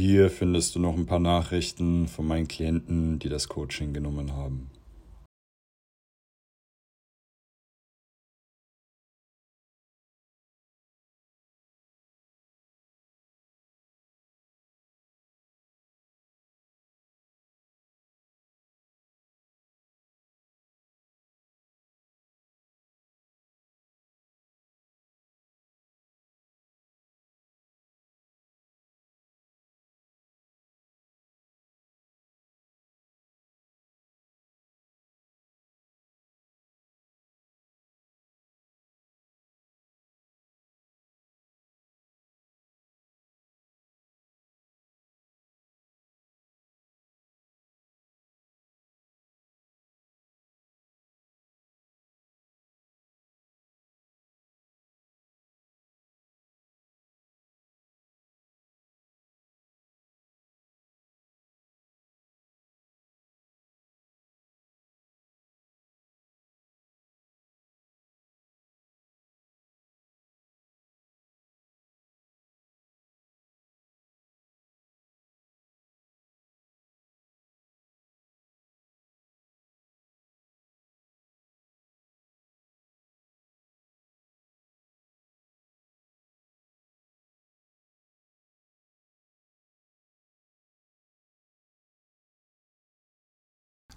Hier 0.00 0.30
findest 0.30 0.76
du 0.76 0.78
noch 0.78 0.96
ein 0.96 1.06
paar 1.06 1.18
Nachrichten 1.18 2.06
von 2.06 2.24
meinen 2.24 2.46
Klienten, 2.46 3.18
die 3.18 3.28
das 3.28 3.48
Coaching 3.48 3.92
genommen 3.92 4.32
haben. 4.32 4.70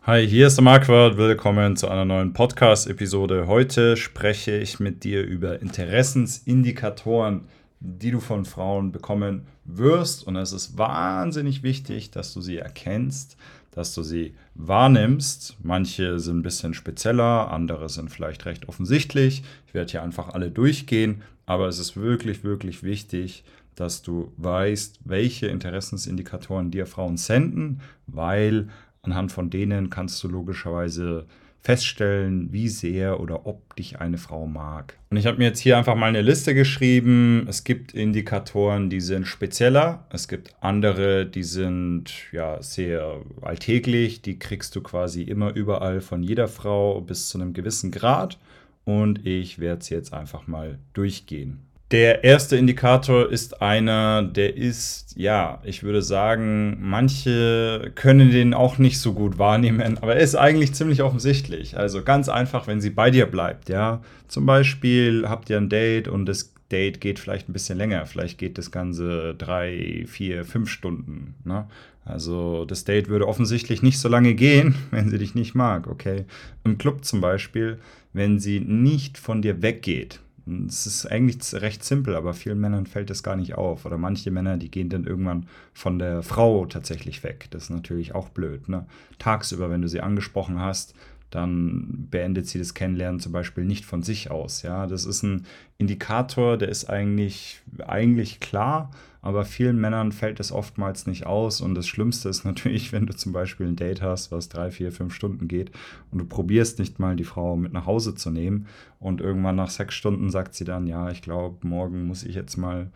Hi, 0.03 0.27
hier 0.27 0.47
ist 0.47 0.55
der 0.55 0.63
Marquardt. 0.63 1.15
Willkommen 1.17 1.77
zu 1.77 1.87
einer 1.87 2.05
neuen 2.05 2.33
Podcast-Episode. 2.33 3.45
Heute 3.45 3.95
spreche 3.95 4.57
ich 4.57 4.79
mit 4.79 5.03
dir 5.03 5.23
über 5.23 5.61
Interessensindikatoren, 5.61 7.47
die 7.79 8.09
du 8.09 8.19
von 8.19 8.45
Frauen 8.45 8.91
bekommen 8.91 9.45
wirst. 9.63 10.25
Und 10.25 10.37
es 10.37 10.53
ist 10.53 10.75
wahnsinnig 10.75 11.61
wichtig, 11.61 12.09
dass 12.09 12.33
du 12.33 12.41
sie 12.41 12.57
erkennst, 12.57 13.37
dass 13.69 13.93
du 13.93 14.01
sie 14.01 14.33
wahrnimmst. 14.55 15.57
Manche 15.61 16.19
sind 16.19 16.39
ein 16.39 16.41
bisschen 16.41 16.73
spezieller, 16.73 17.51
andere 17.51 17.87
sind 17.87 18.09
vielleicht 18.09 18.47
recht 18.47 18.67
offensichtlich. 18.67 19.43
Ich 19.67 19.75
werde 19.75 19.91
hier 19.91 20.01
einfach 20.01 20.29
alle 20.29 20.49
durchgehen, 20.49 21.21
aber 21.45 21.67
es 21.67 21.77
ist 21.77 21.95
wirklich, 21.95 22.43
wirklich 22.43 22.81
wichtig, 22.81 23.43
dass 23.75 24.01
du 24.01 24.33
weißt, 24.37 25.01
welche 25.05 25.45
Interessensindikatoren 25.45 26.71
dir 26.71 26.87
Frauen 26.87 27.17
senden, 27.17 27.81
weil 28.07 28.67
Anhand 29.03 29.31
von 29.31 29.49
denen 29.49 29.89
kannst 29.89 30.23
du 30.23 30.27
logischerweise 30.27 31.25
feststellen, 31.61 32.51
wie 32.51 32.69
sehr 32.69 33.19
oder 33.19 33.45
ob 33.45 33.75
dich 33.75 33.99
eine 33.99 34.17
Frau 34.17 34.47
mag. 34.47 34.97
Und 35.11 35.17
ich 35.17 35.27
habe 35.27 35.37
mir 35.37 35.45
jetzt 35.45 35.59
hier 35.59 35.77
einfach 35.77 35.95
mal 35.95 36.07
eine 36.07 36.21
Liste 36.21 36.55
geschrieben. 36.55 37.45
Es 37.47 37.63
gibt 37.63 37.93
Indikatoren, 37.93 38.89
die 38.89 39.01
sind 39.01 39.27
spezieller. 39.27 40.05
Es 40.09 40.27
gibt 40.27 40.55
andere, 40.59 41.25
die 41.25 41.43
sind 41.43 42.11
ja 42.31 42.61
sehr 42.63 43.21
alltäglich. 43.41 44.21
Die 44.23 44.39
kriegst 44.39 44.75
du 44.75 44.81
quasi 44.81 45.21
immer 45.21 45.53
überall 45.53 46.01
von 46.01 46.23
jeder 46.23 46.47
Frau 46.47 46.99
bis 47.01 47.29
zu 47.29 47.39
einem 47.39 47.53
gewissen 47.53 47.91
Grad. 47.91 48.39
Und 48.83 49.25
ich 49.27 49.59
werde 49.59 49.81
es 49.81 49.89
jetzt 49.89 50.13
einfach 50.13 50.47
mal 50.47 50.79
durchgehen. 50.93 51.59
Der 51.91 52.23
erste 52.23 52.55
Indikator 52.55 53.29
ist 53.29 53.61
einer, 53.61 54.23
der 54.23 54.55
ist, 54.55 55.13
ja, 55.17 55.59
ich 55.65 55.83
würde 55.83 56.01
sagen, 56.01 56.77
manche 56.79 57.91
können 57.95 58.31
den 58.31 58.53
auch 58.53 58.77
nicht 58.77 58.97
so 58.99 59.13
gut 59.13 59.37
wahrnehmen, 59.37 59.97
aber 59.97 60.15
er 60.15 60.21
ist 60.21 60.35
eigentlich 60.35 60.73
ziemlich 60.73 61.01
offensichtlich. 61.03 61.77
Also 61.77 62.01
ganz 62.01 62.29
einfach, 62.29 62.65
wenn 62.67 62.79
sie 62.79 62.91
bei 62.91 63.11
dir 63.11 63.25
bleibt, 63.25 63.67
ja. 63.67 64.01
Zum 64.29 64.45
Beispiel 64.45 65.25
habt 65.27 65.49
ihr 65.49 65.57
ein 65.57 65.67
Date 65.67 66.07
und 66.07 66.25
das 66.27 66.53
Date 66.71 67.01
geht 67.01 67.19
vielleicht 67.19 67.49
ein 67.49 67.53
bisschen 67.53 67.77
länger. 67.77 68.05
Vielleicht 68.05 68.37
geht 68.37 68.57
das 68.57 68.71
Ganze 68.71 69.35
drei, 69.37 70.05
vier, 70.07 70.45
fünf 70.45 70.69
Stunden. 70.69 71.35
Ne? 71.43 71.67
Also 72.05 72.63
das 72.63 72.85
Date 72.85 73.09
würde 73.09 73.27
offensichtlich 73.27 73.81
nicht 73.81 73.99
so 73.99 74.07
lange 74.07 74.33
gehen, 74.33 74.75
wenn 74.91 75.09
sie 75.09 75.17
dich 75.17 75.35
nicht 75.35 75.55
mag, 75.55 75.87
okay? 75.87 76.23
Im 76.63 76.77
Club 76.77 77.03
zum 77.03 77.19
Beispiel, 77.19 77.79
wenn 78.13 78.39
sie 78.39 78.61
nicht 78.61 79.17
von 79.17 79.41
dir 79.41 79.61
weggeht 79.61 80.21
es 80.67 80.87
ist 80.87 81.05
eigentlich 81.05 81.61
recht 81.61 81.83
simpel, 81.83 82.15
aber 82.15 82.33
vielen 82.33 82.59
Männern 82.59 82.85
fällt 82.85 83.09
das 83.09 83.23
gar 83.23 83.35
nicht 83.35 83.55
auf. 83.55 83.85
Oder 83.85 83.97
manche 83.97 84.31
Männer, 84.31 84.57
die 84.57 84.71
gehen 84.71 84.89
dann 84.89 85.05
irgendwann 85.05 85.45
von 85.73 85.99
der 85.99 86.23
Frau 86.23 86.65
tatsächlich 86.65 87.23
weg. 87.23 87.47
Das 87.51 87.63
ist 87.63 87.69
natürlich 87.69 88.15
auch 88.15 88.29
blöd. 88.29 88.67
Ne? 88.67 88.85
Tagsüber, 89.19 89.69
wenn 89.69 89.81
du 89.81 89.87
sie 89.87 90.01
angesprochen 90.01 90.59
hast, 90.59 90.95
dann 91.31 92.07
beendet 92.11 92.45
sie 92.45 92.59
das 92.59 92.73
Kennenlernen 92.73 93.19
zum 93.19 93.31
Beispiel 93.31 93.65
nicht 93.65 93.85
von 93.85 94.03
sich 94.03 94.29
aus. 94.29 94.61
Ja, 94.61 94.85
das 94.85 95.05
ist 95.05 95.23
ein 95.23 95.45
Indikator, 95.77 96.57
der 96.57 96.69
ist 96.69 96.89
eigentlich, 96.89 97.61
eigentlich 97.87 98.39
klar, 98.41 98.91
aber 99.21 99.45
vielen 99.45 99.79
Männern 99.79 100.11
fällt 100.11 100.39
es 100.39 100.51
oftmals 100.51 101.07
nicht 101.07 101.25
aus. 101.25 101.61
Und 101.61 101.73
das 101.75 101.87
Schlimmste 101.87 102.27
ist 102.27 102.43
natürlich, 102.45 102.91
wenn 102.91 103.05
du 103.05 103.15
zum 103.15 103.31
Beispiel 103.31 103.67
ein 103.67 103.77
Date 103.77 104.01
hast, 104.01 104.31
was 104.31 104.49
drei, 104.49 104.71
vier, 104.71 104.91
fünf 104.91 105.13
Stunden 105.13 105.47
geht 105.47 105.71
und 106.11 106.19
du 106.19 106.25
probierst 106.25 106.79
nicht 106.79 106.99
mal 106.99 107.15
die 107.15 107.23
Frau 107.23 107.55
mit 107.55 107.71
nach 107.71 107.85
Hause 107.85 108.13
zu 108.13 108.29
nehmen 108.29 108.67
und 108.99 109.21
irgendwann 109.21 109.55
nach 109.55 109.69
sechs 109.69 109.95
Stunden 109.95 110.29
sagt 110.29 110.53
sie 110.53 110.65
dann, 110.65 110.85
ja, 110.85 111.09
ich 111.09 111.21
glaube, 111.21 111.65
morgen 111.65 112.05
muss 112.05 112.23
ich 112.23 112.35
jetzt 112.35 112.57
mal 112.57 112.91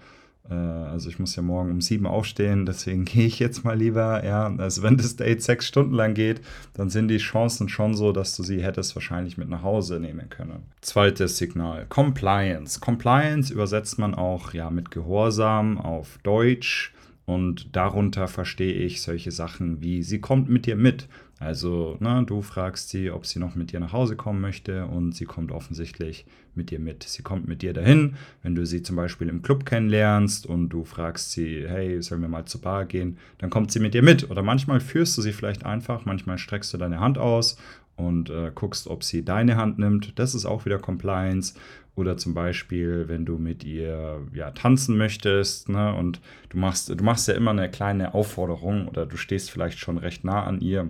also 0.54 1.10
ich 1.10 1.18
muss 1.18 1.36
ja 1.36 1.42
morgen 1.42 1.72
um 1.72 1.82
sieben 1.82 2.06
aufstehen, 2.06 2.66
deswegen 2.66 3.06
gehe 3.06 3.26
ich 3.26 3.40
jetzt 3.40 3.64
mal 3.64 3.78
lieber. 3.78 4.24
Ja, 4.24 4.54
also 4.58 4.84
wenn 4.84 4.98
das 4.98 5.16
Date 5.16 5.42
sechs 5.42 5.68
Stunden 5.68 5.94
lang 5.94 6.14
geht, 6.14 6.42
dann 6.74 6.90
sind 6.90 7.08
die 7.08 7.18
Chancen 7.18 7.70
schon 7.70 7.96
so, 7.96 8.12
dass 8.12 8.36
du 8.36 8.44
sie 8.44 8.64
hättest 8.64 8.96
wahrscheinlich 8.96 9.38
mit 9.38 9.50
nach 9.50 9.64
Hause 9.64 10.00
nehmen 10.00 10.30
können. 10.30 10.64
Zweites 10.82 11.38
Signal: 11.38 11.86
Compliance. 11.90 12.80
Compliance 12.80 13.52
übersetzt 13.52 13.98
man 13.98 14.14
auch 14.14 14.54
ja 14.54 14.70
mit 14.70 14.92
Gehorsam 14.92 15.78
auf 15.80 16.20
Deutsch. 16.24 16.92
Und 17.26 17.76
darunter 17.76 18.28
verstehe 18.28 18.74
ich 18.74 19.02
solche 19.02 19.32
Sachen 19.32 19.82
wie, 19.82 20.04
sie 20.04 20.22
kommt 20.22 20.48
mit 20.48 20.68
dir 20.68 20.76
mit. 20.76 21.08
Also, 21.38 21.98
ne, 22.00 22.24
du 22.26 22.42
fragst 22.42 22.90
sie, 22.90 23.12
ob 23.12 23.26
sie 23.26 23.40
noch 23.40 23.56
mit 23.56 23.74
dir 23.74 23.82
nach 23.82 23.92
Hause 23.92 24.16
kommen 24.16 24.40
möchte 24.40 24.86
und 24.86 25.14
sie 25.14 25.26
kommt 25.26 25.52
offensichtlich 25.52 26.26
mit 26.54 26.72
dir 26.72 26.80
mit. 26.80 27.04
Sie 27.04 27.24
kommt 27.24 27.46
mit 27.46 27.62
dir 27.62 27.74
dahin, 27.74 28.16
wenn 28.42 28.56
du 28.56 28.66
sie 28.66 28.84
zum 28.84 28.96
Beispiel 28.96 29.28
im 29.28 29.42
Club 29.42 29.66
kennenlernst 29.66 30.46
und 30.46 30.70
du 30.70 30.86
fragst 30.86 31.32
sie, 31.32 31.66
hey, 31.68 32.02
sollen 32.02 32.22
wir 32.22 32.30
mal 32.30 32.46
zur 32.46 32.62
Bar 32.62 32.86
gehen, 32.86 33.18
dann 33.40 33.50
kommt 33.50 33.72
sie 33.72 33.82
mit 33.82 33.94
dir 33.94 34.02
mit. 34.02 34.30
Oder 34.32 34.44
manchmal 34.44 34.80
führst 34.80 35.18
du 35.18 35.22
sie 35.22 35.34
vielleicht 35.34 35.66
einfach, 35.66 36.06
manchmal 36.06 36.38
streckst 36.38 36.74
du 36.74 36.78
deine 36.78 37.02
Hand 37.02 37.18
aus 37.18 37.58
und 37.98 38.30
äh, 38.30 38.52
guckst, 38.56 38.88
ob 38.88 39.04
sie 39.04 39.26
deine 39.26 39.58
Hand 39.58 39.78
nimmt. 39.78 40.18
Das 40.18 40.36
ist 40.36 40.46
auch 40.46 40.66
wieder 40.66 40.80
Compliance. 40.80 41.54
Oder 41.96 42.18
zum 42.18 42.34
Beispiel, 42.34 43.08
wenn 43.08 43.26
du 43.26 43.38
mit 43.38 43.64
ihr 43.64 44.22
ja, 44.34 44.52
tanzen 44.52 44.98
möchtest 44.98 45.70
ne, 45.70 45.94
und 45.96 46.20
du 46.50 46.58
machst, 46.58 46.90
du 46.90 47.04
machst 47.04 47.28
ja 47.28 47.36
immer 47.36 47.52
eine 47.52 47.70
kleine 47.72 48.14
Aufforderung 48.14 48.88
oder 48.90 49.06
du 49.06 49.16
stehst 49.16 49.50
vielleicht 49.50 49.80
schon 49.80 49.98
recht 49.98 50.26
nah 50.26 50.44
an 50.44 50.60
ihr 50.60 50.90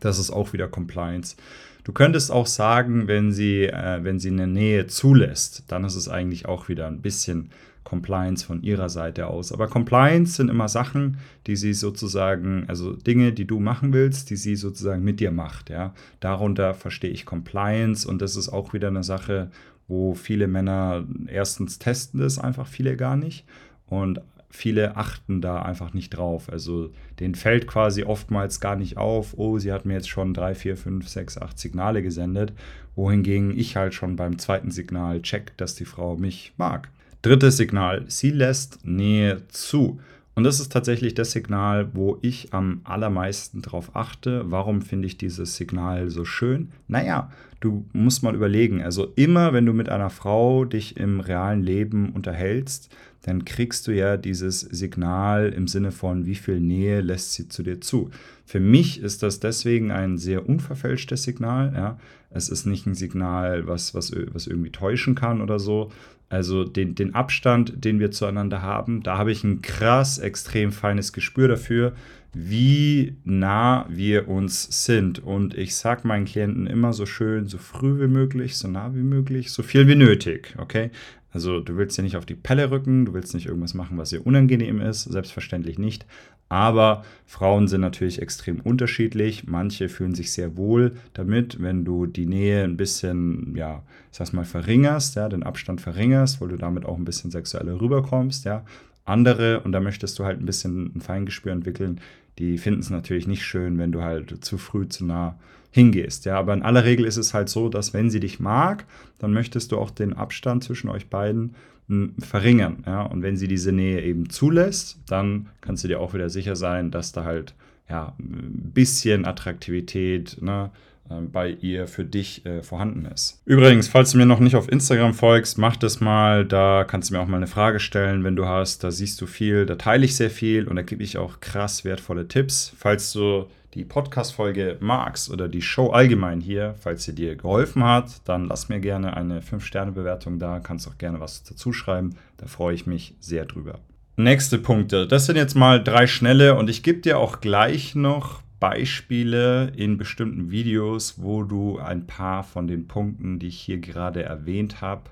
das 0.00 0.18
ist 0.18 0.30
auch 0.30 0.52
wieder 0.52 0.68
Compliance. 0.68 1.36
Du 1.84 1.92
könntest 1.92 2.30
auch 2.30 2.46
sagen, 2.46 3.08
wenn 3.08 3.32
sie, 3.32 3.64
äh, 3.64 4.04
wenn 4.04 4.20
sie 4.20 4.30
eine 4.30 4.46
Nähe 4.46 4.86
zulässt, 4.86 5.64
dann 5.68 5.84
ist 5.84 5.96
es 5.96 6.08
eigentlich 6.08 6.46
auch 6.46 6.68
wieder 6.68 6.86
ein 6.86 7.02
bisschen 7.02 7.50
Compliance 7.84 8.46
von 8.46 8.62
ihrer 8.62 8.88
Seite 8.88 9.26
aus. 9.26 9.52
Aber 9.52 9.66
Compliance 9.66 10.34
sind 10.34 10.48
immer 10.48 10.68
Sachen, 10.68 11.18
die 11.46 11.56
sie 11.56 11.74
sozusagen, 11.74 12.64
also 12.68 12.92
Dinge, 12.92 13.32
die 13.32 13.46
du 13.46 13.58
machen 13.58 13.92
willst, 13.92 14.30
die 14.30 14.36
sie 14.36 14.54
sozusagen 14.54 15.02
mit 15.02 15.18
dir 15.18 15.32
macht. 15.32 15.70
Ja? 15.70 15.92
Darunter 16.20 16.74
verstehe 16.74 17.10
ich 17.10 17.26
Compliance 17.26 18.08
und 18.08 18.22
das 18.22 18.36
ist 18.36 18.48
auch 18.48 18.72
wieder 18.72 18.88
eine 18.88 19.02
Sache, 19.02 19.50
wo 19.88 20.14
viele 20.14 20.46
Männer 20.46 21.04
erstens 21.26 21.78
testen 21.78 22.20
das 22.20 22.38
einfach 22.38 22.66
viele 22.66 22.96
gar 22.96 23.16
nicht 23.16 23.44
und 23.86 24.20
viele 24.52 24.96
achten 24.96 25.40
da 25.40 25.62
einfach 25.62 25.94
nicht 25.94 26.10
drauf. 26.10 26.52
Also 26.52 26.92
denen 27.18 27.34
fällt 27.34 27.66
quasi 27.66 28.04
oftmals 28.04 28.60
gar 28.60 28.76
nicht 28.76 28.98
auf, 28.98 29.34
oh, 29.38 29.58
sie 29.58 29.72
hat 29.72 29.86
mir 29.86 29.94
jetzt 29.94 30.10
schon 30.10 30.34
drei, 30.34 30.54
vier, 30.54 30.76
fünf, 30.76 31.08
sechs, 31.08 31.38
acht 31.38 31.58
Signale 31.58 32.02
gesendet, 32.02 32.52
wohingegen 32.94 33.58
ich 33.58 33.76
halt 33.76 33.94
schon 33.94 34.14
beim 34.14 34.38
zweiten 34.38 34.70
Signal 34.70 35.22
check, 35.22 35.56
dass 35.56 35.74
die 35.74 35.86
Frau 35.86 36.16
mich 36.16 36.52
mag. 36.58 36.90
Drittes 37.22 37.56
Signal, 37.56 38.04
sie 38.08 38.30
lässt 38.30 38.84
Nähe 38.84 39.42
zu. 39.48 39.98
Und 40.34 40.44
das 40.44 40.60
ist 40.60 40.72
tatsächlich 40.72 41.14
das 41.14 41.32
Signal, 41.32 41.90
wo 41.94 42.18
ich 42.22 42.52
am 42.52 42.80
allermeisten 42.84 43.62
drauf 43.62 43.94
achte. 43.94 44.50
Warum 44.50 44.82
finde 44.82 45.06
ich 45.06 45.18
dieses 45.18 45.56
Signal 45.56 46.08
so 46.10 46.24
schön? 46.24 46.72
Naja, 46.88 47.30
du 47.60 47.86
musst 47.92 48.22
mal 48.22 48.34
überlegen. 48.34 48.82
Also 48.82 49.12
immer, 49.14 49.52
wenn 49.52 49.66
du 49.66 49.72
mit 49.72 49.88
einer 49.88 50.10
Frau 50.10 50.64
dich 50.64 50.96
im 50.96 51.20
realen 51.20 51.62
Leben 51.62 52.10
unterhältst, 52.10 52.94
dann 53.22 53.44
kriegst 53.44 53.86
du 53.86 53.92
ja 53.92 54.16
dieses 54.16 54.60
Signal 54.60 55.50
im 55.50 55.68
Sinne 55.68 55.92
von, 55.92 56.26
wie 56.26 56.34
viel 56.34 56.60
Nähe 56.60 57.00
lässt 57.00 57.32
sie 57.32 57.48
zu 57.48 57.62
dir 57.62 57.80
zu. 57.80 58.10
Für 58.44 58.60
mich 58.60 59.00
ist 59.00 59.22
das 59.22 59.40
deswegen 59.40 59.90
ein 59.90 60.18
sehr 60.18 60.48
unverfälschtes 60.48 61.22
Signal. 61.22 61.72
Ja. 61.74 61.98
Es 62.30 62.48
ist 62.48 62.66
nicht 62.66 62.86
ein 62.86 62.94
Signal, 62.94 63.66
was, 63.66 63.94
was, 63.94 64.12
was 64.32 64.46
irgendwie 64.46 64.70
täuschen 64.70 65.14
kann 65.14 65.40
oder 65.40 65.58
so. 65.58 65.90
Also 66.28 66.64
den, 66.64 66.94
den 66.94 67.14
Abstand, 67.14 67.84
den 67.84 68.00
wir 68.00 68.10
zueinander 68.10 68.62
haben, 68.62 69.02
da 69.02 69.18
habe 69.18 69.30
ich 69.30 69.44
ein 69.44 69.62
krass 69.62 70.18
extrem 70.18 70.72
feines 70.72 71.12
Gespür 71.12 71.46
dafür, 71.46 71.92
wie 72.32 73.16
nah 73.24 73.86
wir 73.90 74.28
uns 74.28 74.84
sind. 74.84 75.18
Und 75.18 75.54
ich 75.54 75.76
sage 75.76 76.08
meinen 76.08 76.24
Klienten 76.24 76.66
immer 76.66 76.94
so 76.94 77.04
schön, 77.04 77.46
so 77.46 77.58
früh 77.58 78.00
wie 78.00 78.08
möglich, 78.08 78.56
so 78.56 78.66
nah 78.66 78.94
wie 78.94 79.02
möglich, 79.02 79.52
so 79.52 79.62
viel 79.62 79.86
wie 79.86 79.94
nötig. 79.94 80.54
Okay? 80.56 80.90
Also 81.32 81.60
du 81.60 81.76
willst 81.76 81.96
ja 81.96 82.04
nicht 82.04 82.16
auf 82.16 82.26
die 82.26 82.34
Pelle 82.34 82.70
rücken, 82.70 83.06
du 83.06 83.14
willst 83.14 83.34
nicht 83.34 83.46
irgendwas 83.46 83.74
machen, 83.74 83.98
was 83.98 84.10
dir 84.10 84.26
unangenehm 84.26 84.80
ist, 84.80 85.04
selbstverständlich 85.04 85.78
nicht. 85.78 86.06
Aber 86.50 87.04
Frauen 87.24 87.66
sind 87.66 87.80
natürlich 87.80 88.20
extrem 88.20 88.60
unterschiedlich. 88.60 89.46
Manche 89.46 89.88
fühlen 89.88 90.14
sich 90.14 90.32
sehr 90.32 90.56
wohl 90.58 90.92
damit, 91.14 91.62
wenn 91.62 91.86
du 91.86 92.04
die 92.04 92.26
Nähe 92.26 92.62
ein 92.62 92.76
bisschen, 92.76 93.56
ja, 93.56 93.82
ich 94.10 94.18
sag's 94.18 94.34
mal, 94.34 94.44
verringerst, 94.44 95.16
ja, 95.16 95.30
den 95.30 95.42
Abstand 95.42 95.80
verringerst, 95.80 96.42
weil 96.42 96.48
du 96.48 96.56
damit 96.56 96.84
auch 96.84 96.98
ein 96.98 97.06
bisschen 97.06 97.30
sexueller 97.30 97.80
rüberkommst, 97.80 98.44
ja. 98.44 98.64
Andere, 99.04 99.60
und 99.60 99.72
da 99.72 99.80
möchtest 99.80 100.18
du 100.18 100.24
halt 100.24 100.40
ein 100.40 100.46
bisschen 100.46 100.94
ein 100.94 101.00
Feingespür 101.00 101.52
entwickeln, 101.52 102.00
die 102.38 102.58
finden 102.58 102.80
es 102.80 102.90
natürlich 102.90 103.26
nicht 103.26 103.44
schön, 103.44 103.78
wenn 103.78 103.90
du 103.90 104.02
halt 104.02 104.44
zu 104.44 104.58
früh 104.58 104.86
zu 104.86 105.06
nah 105.06 105.38
hingehst. 105.72 106.24
Ja, 106.26 106.38
aber 106.38 106.54
in 106.54 106.62
aller 106.62 106.84
Regel 106.84 107.04
ist 107.06 107.16
es 107.16 107.34
halt 107.34 107.48
so, 107.48 107.68
dass 107.68 107.92
wenn 107.92 108.10
sie 108.10 108.20
dich 108.20 108.38
mag, 108.38 108.84
dann 109.18 109.32
möchtest 109.32 109.72
du 109.72 109.78
auch 109.78 109.90
den 109.90 110.12
Abstand 110.12 110.62
zwischen 110.62 110.88
euch 110.88 111.08
beiden 111.08 111.56
hm, 111.88 112.14
verringern. 112.20 112.84
Ja, 112.86 113.02
und 113.02 113.22
wenn 113.22 113.36
sie 113.36 113.48
diese 113.48 113.72
Nähe 113.72 114.02
eben 114.02 114.30
zulässt, 114.30 115.00
dann 115.08 115.48
kannst 115.60 115.82
du 115.82 115.88
dir 115.88 115.98
auch 115.98 116.14
wieder 116.14 116.30
sicher 116.30 116.54
sein, 116.54 116.90
dass 116.90 117.10
da 117.10 117.24
halt 117.24 117.54
ja 117.88 118.14
ein 118.20 118.70
bisschen 118.72 119.24
Attraktivität, 119.24 120.38
ne, 120.40 120.70
ähm, 121.10 121.30
bei 121.30 121.50
ihr 121.50 121.88
für 121.88 122.04
dich 122.04 122.46
äh, 122.46 122.62
vorhanden 122.62 123.06
ist. 123.06 123.42
Übrigens, 123.44 123.88
falls 123.88 124.12
du 124.12 124.18
mir 124.18 124.26
noch 124.26 124.40
nicht 124.40 124.56
auf 124.56 124.70
Instagram 124.70 125.14
folgst, 125.14 125.58
mach 125.58 125.76
das 125.76 126.00
mal. 126.00 126.44
Da 126.44 126.84
kannst 126.84 127.10
du 127.10 127.14
mir 127.14 127.20
auch 127.20 127.26
mal 127.26 127.38
eine 127.38 127.46
Frage 127.46 127.80
stellen, 127.80 128.24
wenn 128.24 128.36
du 128.36 128.46
hast. 128.46 128.84
Da 128.84 128.90
siehst 128.90 129.20
du 129.20 129.26
viel, 129.26 129.66
da 129.66 129.76
teile 129.76 130.04
ich 130.04 130.16
sehr 130.16 130.30
viel 130.30 130.68
und 130.68 130.76
da 130.76 130.82
gebe 130.82 131.02
ich 131.02 131.18
auch 131.18 131.40
krass 131.40 131.84
wertvolle 131.84 132.28
Tipps. 132.28 132.72
Falls 132.76 133.12
du 133.12 133.46
die 133.74 133.84
Podcast-Folge 133.84 134.76
magst 134.80 135.30
oder 135.30 135.48
die 135.48 135.62
Show 135.62 135.90
allgemein 135.90 136.40
hier, 136.40 136.74
falls 136.78 137.04
sie 137.04 137.14
dir 137.14 137.36
geholfen 137.36 137.82
hat, 137.84 138.20
dann 138.26 138.46
lass 138.46 138.68
mir 138.68 138.80
gerne 138.80 139.16
eine 139.16 139.40
5-Sterne-Bewertung 139.40 140.38
da. 140.38 140.60
Kannst 140.60 140.86
auch 140.88 140.98
gerne 140.98 141.20
was 141.20 141.42
dazu 141.42 141.72
schreiben. 141.72 142.16
Da 142.36 142.46
freue 142.46 142.74
ich 142.74 142.86
mich 142.86 143.14
sehr 143.20 143.46
drüber. 143.46 143.78
Nächste 144.16 144.58
Punkte. 144.58 145.06
Das 145.06 145.24
sind 145.24 145.36
jetzt 145.36 145.54
mal 145.54 145.82
drei 145.82 146.06
schnelle 146.06 146.54
und 146.56 146.68
ich 146.68 146.82
gebe 146.82 147.00
dir 147.00 147.18
auch 147.18 147.40
gleich 147.40 147.94
noch 147.94 148.42
Beispiele 148.60 149.72
in 149.74 149.96
bestimmten 149.96 150.50
Videos, 150.50 151.14
wo 151.16 151.42
du 151.42 151.78
ein 151.78 152.06
paar 152.06 152.44
von 152.44 152.66
den 152.66 152.86
Punkten, 152.86 153.38
die 153.38 153.48
ich 153.48 153.58
hier 153.58 153.78
gerade 153.78 154.22
erwähnt 154.22 154.82
habe, 154.82 155.04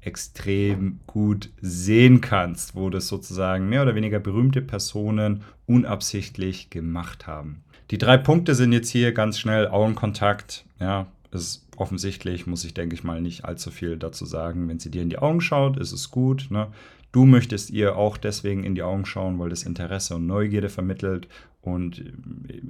extrem 0.00 1.00
gut 1.06 1.50
sehen 1.60 2.20
kannst, 2.20 2.76
wo 2.76 2.90
das 2.90 3.08
sozusagen 3.08 3.68
mehr 3.68 3.82
oder 3.82 3.94
weniger 3.94 4.20
berühmte 4.20 4.62
Personen 4.62 5.42
unabsichtlich 5.66 6.70
gemacht 6.70 7.26
haben. 7.26 7.63
Die 7.90 7.98
drei 7.98 8.16
Punkte 8.16 8.54
sind 8.54 8.72
jetzt 8.72 8.88
hier 8.88 9.12
ganz 9.12 9.38
schnell 9.38 9.68
Augenkontakt. 9.68 10.64
Ja, 10.80 11.06
ist 11.32 11.66
offensichtlich, 11.76 12.46
muss 12.46 12.64
ich 12.64 12.74
denke 12.74 12.94
ich 12.94 13.04
mal 13.04 13.20
nicht 13.20 13.44
allzu 13.44 13.70
viel 13.70 13.96
dazu 13.96 14.24
sagen. 14.24 14.68
Wenn 14.68 14.78
sie 14.78 14.90
dir 14.90 15.02
in 15.02 15.10
die 15.10 15.18
Augen 15.18 15.40
schaut, 15.40 15.76
ist 15.76 15.92
es 15.92 16.10
gut. 16.10 16.46
Ne? 16.50 16.68
Du 17.12 17.26
möchtest 17.26 17.70
ihr 17.70 17.96
auch 17.96 18.16
deswegen 18.16 18.64
in 18.64 18.74
die 18.74 18.82
Augen 18.82 19.04
schauen, 19.04 19.38
weil 19.38 19.50
das 19.50 19.64
Interesse 19.64 20.16
und 20.16 20.26
Neugierde 20.26 20.68
vermittelt. 20.68 21.28
Und 21.62 22.04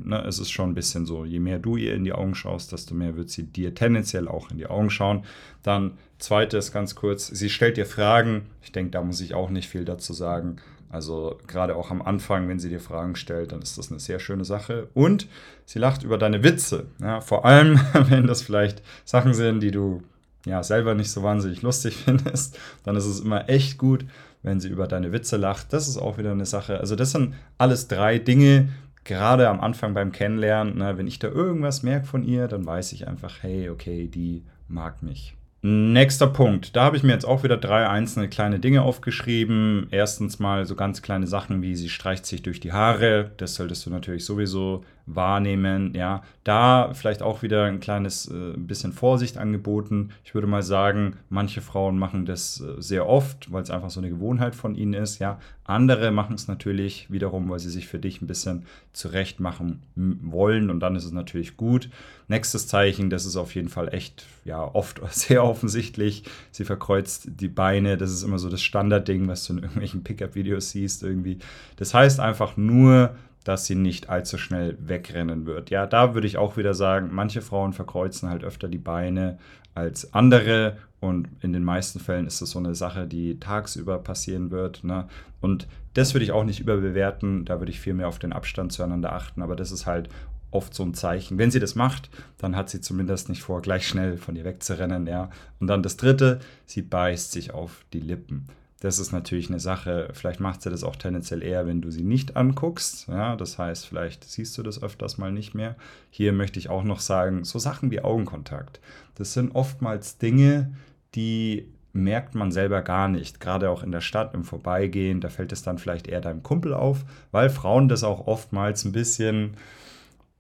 ne, 0.07 0.23
es 0.25 0.39
ist 0.39 0.51
schon 0.51 0.71
ein 0.71 0.75
bisschen 0.75 1.05
so, 1.05 1.25
je 1.25 1.41
mehr 1.41 1.59
du 1.59 1.77
ihr 1.77 1.95
in 1.95 2.05
die 2.05 2.13
Augen 2.13 2.35
schaust, 2.35 2.71
desto 2.71 2.95
mehr 2.95 3.17
wird 3.17 3.29
sie 3.29 3.43
dir 3.43 3.75
tendenziell 3.75 4.29
auch 4.29 4.51
in 4.51 4.59
die 4.59 4.67
Augen 4.67 4.91
schauen. 4.91 5.25
Dann 5.63 5.93
zweites 6.19 6.73
ganz 6.73 6.95
kurz, 6.95 7.27
sie 7.27 7.51
stellt 7.51 7.77
dir 7.77 7.87
Fragen. 7.87 8.43
Ich 8.63 8.71
denke, 8.71 8.93
da 8.93 9.03
muss 9.03 9.21
ich 9.21 9.35
auch 9.35 9.51
nicht 9.51 9.69
viel 9.69 9.85
dazu 9.85 10.13
sagen. 10.13 10.57
Also 10.95 11.41
gerade 11.49 11.75
auch 11.75 11.91
am 11.91 12.03
Anfang, 12.03 12.47
wenn 12.47 12.61
sie 12.61 12.69
dir 12.69 12.79
Fragen 12.79 13.17
stellt, 13.17 13.51
dann 13.51 13.61
ist 13.61 13.77
das 13.77 13.91
eine 13.91 13.99
sehr 13.99 14.21
schöne 14.21 14.45
Sache. 14.45 14.87
Und 14.95 15.27
sie 15.65 15.81
lacht 15.81 16.05
über 16.05 16.19
deine 16.19 16.45
Witze. 16.45 16.87
Ja, 17.01 17.21
vor 17.21 17.45
allem, 17.45 17.81
wenn 18.09 18.29
das 18.29 18.43
vielleicht 18.43 18.81
Sachen 19.05 19.35
sind, 19.35 19.59
die 19.59 19.73
du 19.73 20.03
ja 20.47 20.63
selber 20.63 20.95
nicht 20.95 21.11
so 21.11 21.25
wahnsinnig 21.25 21.63
lustig 21.63 21.97
findest, 22.05 22.57
dann 22.85 22.95
ist 22.95 23.07
es 23.07 23.19
immer 23.19 23.49
echt 23.49 23.77
gut, 23.77 24.07
wenn 24.45 24.61
sie 24.61 24.69
über 24.69 24.87
deine 24.87 25.11
Witze 25.11 25.37
lacht. 25.37 25.73
Das 25.73 25.89
ist 25.89 25.99
auch 25.99 26.17
wieder 26.17 26.31
eine 26.31 26.47
Sache. 26.47 26.79
Also 26.79 26.95
das 26.95 27.11
sind 27.11 27.35
alles 27.59 27.89
drei 27.89 28.21
Dinge, 28.21 28.69
gerade 29.03 29.49
am 29.49 29.61
Anfang 29.61 29.95
beim 29.95 30.13
Kennenlernen. 30.13 30.79
Ne, 30.79 30.97
wenn 30.97 31.09
ich 31.09 31.19
da 31.19 31.27
irgendwas 31.27 31.83
merke 31.83 32.07
von 32.07 32.23
ihr, 32.23 32.47
dann 32.47 32.65
weiß 32.65 32.93
ich 32.93 33.09
einfach, 33.09 33.43
hey, 33.43 33.69
okay, 33.69 34.07
die 34.07 34.45
mag 34.69 35.03
mich. 35.03 35.35
Nächster 35.67 36.27
Punkt. 36.27 36.77
Da 36.77 36.85
habe 36.85 36.99
ich 36.99 37.03
mir 37.03 37.13
jetzt 37.13 37.25
auch 37.25 37.43
wieder 37.43 37.57
drei 37.57 37.89
einzelne 37.89 38.29
kleine 38.29 38.59
Dinge 38.59 38.83
aufgeschrieben. 38.83 39.87
Erstens 39.91 40.39
mal 40.39 40.67
so 40.67 40.75
ganz 40.75 41.01
kleine 41.01 41.27
Sachen 41.27 41.63
wie 41.63 41.75
sie 41.75 41.89
streicht 41.89 42.27
sich 42.27 42.43
durch 42.43 42.61
die 42.61 42.73
Haare. 42.73 43.31
Das 43.39 43.55
solltest 43.55 43.87
du 43.87 43.91
natürlich 43.91 44.27
sowieso 44.27 44.85
wahrnehmen. 45.07 45.95
Ja, 45.95 46.23
da 46.45 46.93
vielleicht 46.93 47.23
auch 47.23 47.41
wieder 47.41 47.65
ein 47.65 47.81
kleines 47.81 48.29
äh, 48.29 48.53
bisschen 48.59 48.93
Vorsicht 48.93 49.39
angeboten. 49.39 50.11
Ich 50.23 50.35
würde 50.35 50.47
mal 50.47 50.63
sagen, 50.63 51.17
manche 51.31 51.63
Frauen 51.63 51.97
machen 51.97 52.27
das 52.27 52.61
äh, 52.61 52.83
sehr 52.83 53.09
oft, 53.09 53.51
weil 53.51 53.63
es 53.63 53.71
einfach 53.71 53.89
so 53.89 54.01
eine 54.01 54.11
Gewohnheit 54.11 54.55
von 54.55 54.75
ihnen 54.75 54.93
ist. 54.93 55.19
Ja, 55.19 55.39
andere 55.65 56.11
machen 56.11 56.35
es 56.35 56.47
natürlich 56.47 57.11
wiederum, 57.11 57.49
weil 57.49 57.59
sie 57.59 57.71
sich 57.71 57.89
für 57.89 57.99
dich 57.99 58.21
ein 58.21 58.27
bisschen 58.27 58.67
zurecht 58.93 59.41
machen 59.41 59.83
wollen 59.97 60.71
und 60.71 60.81
dann 60.81 60.95
ist 60.95 61.05
es 61.05 61.13
natürlich 61.13 61.57
gut. 61.57 61.89
Nächstes 62.29 62.69
Zeichen, 62.69 63.09
das 63.09 63.25
ist 63.25 63.37
auf 63.37 63.55
jeden 63.55 63.69
Fall 63.69 63.93
echt, 63.93 64.27
ja, 64.45 64.63
oft 64.63 65.01
sehr 65.11 65.43
offensichtlich. 65.43 66.25
Sie 66.51 66.65
verkreuzt 66.65 67.29
die 67.41 67.49
Beine. 67.49 67.97
Das 67.97 68.11
ist 68.11 68.23
immer 68.23 68.39
so 68.39 68.51
das 68.51 68.63
Standardding, 68.63 69.27
was 69.27 69.47
du 69.47 69.55
in 69.55 69.59
irgendwelchen 69.61 70.05
Pickup-Videos 70.05 70.71
siehst 70.71 71.03
irgendwie. 71.03 71.39
Das 71.77 71.95
heißt 71.95 72.21
einfach 72.21 72.57
nur, 72.57 73.17
dass 73.45 73.67
sie 73.67 73.75
nicht 73.75 74.09
allzu 74.09 74.39
schnell 74.39 74.77
wegrennen 74.81 75.47
wird. 75.47 75.71
Ja, 75.71 75.87
da 75.87 76.15
würde 76.15 76.27
ich 76.27 76.39
auch 76.39 76.57
wieder 76.57 76.75
sagen, 76.75 77.11
manche 77.13 77.43
Frauen 77.43 77.73
verkreuzen 77.73 78.29
halt 78.31 78.43
öfter 78.43 78.69
die 78.69 78.79
Beine 78.79 79.39
als 79.75 80.15
andere 80.15 80.79
und 81.01 81.29
in 81.43 81.53
den 81.53 81.65
meisten 81.65 82.01
Fällen 82.01 82.27
ist 82.27 82.41
das 82.41 82.51
so 82.51 82.59
eine 82.59 82.75
Sache, 82.75 83.07
die 83.07 83.39
tagsüber 83.39 83.99
passieren 83.99 84.51
wird. 84.51 84.85
Ne? 84.85 85.07
Und 85.41 85.69
das 85.93 86.15
würde 86.15 86.25
ich 86.25 86.33
auch 86.33 86.45
nicht 86.45 86.61
überbewerten, 86.61 87.45
da 87.45 87.61
würde 87.61 87.71
ich 87.71 87.81
viel 87.81 87.95
mehr 87.95 88.09
auf 88.09 88.19
den 88.19 88.33
Abstand 88.33 88.73
zueinander 88.73 89.13
achten, 89.13 89.43
aber 89.43 89.55
das 89.57 89.71
ist 89.71 89.87
halt 89.87 90.09
oft 90.51 90.73
so 90.73 90.85
ein 90.85 90.95
Zeichen. 90.95 91.37
Wenn 91.37 91.51
sie 91.51 91.61
das 91.61 91.75
macht, 91.75 92.09
dann 92.39 92.57
hat 92.57 92.71
sie 92.71 92.81
zumindest 92.81 93.29
nicht 93.29 93.43
vor, 93.43 93.61
gleich 93.61 93.87
schnell 93.87 94.17
von 94.17 94.37
ihr 94.37 94.45
wegzurennen, 94.45 95.07
ja. 95.07 95.31
Und 95.59 95.67
dann 95.67 95.83
das 95.83 95.97
dritte, 95.97 96.41
sie 96.65 96.83
beißt 96.83 97.33
sich 97.33 97.53
auf 97.53 97.85
die 97.93 98.01
Lippen. 98.01 98.47
Das 98.85 98.99
ist 98.99 99.13
natürlich 99.13 99.49
eine 99.49 99.61
Sache, 99.61 100.11
vielleicht 100.13 100.41
macht 100.41 100.61
sie 100.61 100.69
das 100.69 100.85
auch 100.85 100.97
tendenziell 100.97 101.43
eher, 101.43 101.67
wenn 101.67 101.81
du 101.81 101.91
sie 101.91 102.03
nicht 102.03 102.37
anguckst. 102.37 103.09
Ja, 103.09 103.35
das 103.35 103.57
heißt, 103.57 103.87
vielleicht 103.87 104.25
siehst 104.25 104.59
du 104.59 104.63
das 104.63 104.83
öfters 104.83 105.17
mal 105.17 105.33
nicht 105.33 105.55
mehr. 105.55 105.77
Hier 106.11 106.35
möchte 106.35 106.59
ich 106.59 106.69
auch 106.69 106.85
noch 106.85 107.01
sagen, 107.01 107.45
so 107.45 107.59
Sachen 107.59 107.91
wie 107.91 108.03
Augenkontakt. 108.03 108.81
Das 109.15 109.33
sind 109.33 109.55
oftmals 109.55 110.19
Dinge, 110.19 110.77
die 111.15 111.73
merkt 111.95 112.35
man 112.35 112.53
selber 112.53 112.83
gar 112.83 113.09
nicht. 113.09 113.41
Gerade 113.41 113.71
auch 113.71 113.83
in 113.83 113.91
der 113.91 114.03
Stadt 114.03 114.35
im 114.35 114.45
Vorbeigehen, 114.45 115.23
da 115.23 115.31
fällt 115.31 115.53
es 115.53 115.63
dann 115.63 115.79
vielleicht 115.79 116.07
eher 116.07 116.21
deinem 116.21 116.43
Kumpel 116.43 116.75
auf, 116.75 117.07
weil 117.31 117.49
Frauen 117.49 117.89
das 117.89 118.05
auch 118.05 118.27
oftmals 118.27 118.85
ein 118.85 118.93
bisschen 118.93 119.57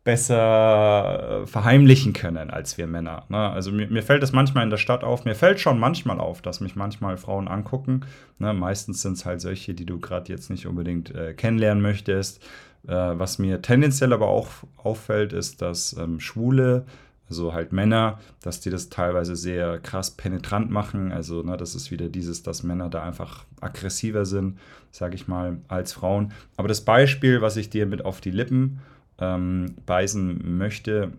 besser 0.04 1.42
äh, 1.42 1.46
verheimlichen 1.46 2.12
können 2.12 2.50
als 2.50 2.76
wir 2.76 2.86
Männer. 2.86 3.24
Ne? 3.30 3.38
Also 3.38 3.72
mir, 3.72 3.88
mir, 3.88 4.02
fällt 4.02 4.22
es 4.22 4.32
manchmal 4.32 4.64
in 4.64 4.70
der 4.70 4.76
Stadt 4.76 5.02
auf, 5.02 5.24
mir 5.24 5.34
fällt 5.34 5.60
schon 5.60 5.78
manchmal 5.78 6.20
auf, 6.20 6.42
dass 6.42 6.60
mich 6.60 6.76
manchmal 6.76 7.16
Frauen 7.16 7.48
angucken. 7.48 8.02
Ne? 8.38 8.52
Meistens 8.52 9.00
sind 9.00 9.14
es 9.14 9.24
halt 9.24 9.40
solche, 9.40 9.72
die 9.72 9.86
du 9.86 9.98
gerade 9.98 10.30
jetzt 10.30 10.50
nicht 10.50 10.66
unbedingt 10.66 11.14
äh, 11.14 11.32
kennenlernen 11.32 11.82
möchtest. 11.82 12.42
Äh, 12.86 12.92
was 12.92 13.38
mir 13.38 13.62
tendenziell 13.62 14.12
aber 14.12 14.28
auch 14.28 14.48
auffällt, 14.76 15.32
ist, 15.32 15.62
dass 15.62 15.96
ähm, 15.98 16.20
Schwule, 16.20 16.84
also 17.30 17.54
halt 17.54 17.72
Männer, 17.72 18.20
dass 18.42 18.60
die 18.60 18.68
das 18.68 18.90
teilweise 18.90 19.36
sehr 19.36 19.78
krass 19.78 20.10
penetrant 20.10 20.70
machen. 20.70 21.12
Also 21.12 21.42
ne, 21.42 21.56
das 21.56 21.74
ist 21.74 21.90
wieder 21.90 22.10
dieses, 22.10 22.42
dass 22.42 22.62
Männer 22.62 22.90
da 22.90 23.02
einfach 23.02 23.46
aggressiver 23.62 24.26
sind, 24.26 24.58
sage 24.90 25.14
ich 25.14 25.28
mal, 25.28 25.56
als 25.66 25.94
Frauen. 25.94 26.34
Aber 26.58 26.68
das 26.68 26.82
Beispiel, 26.82 27.40
was 27.40 27.56
ich 27.56 27.70
dir 27.70 27.86
mit 27.86 28.04
auf 28.04 28.20
die 28.20 28.30
Lippen 28.30 28.80
ähm, 29.18 29.76
beißen 29.86 30.56
möchte, 30.58 31.12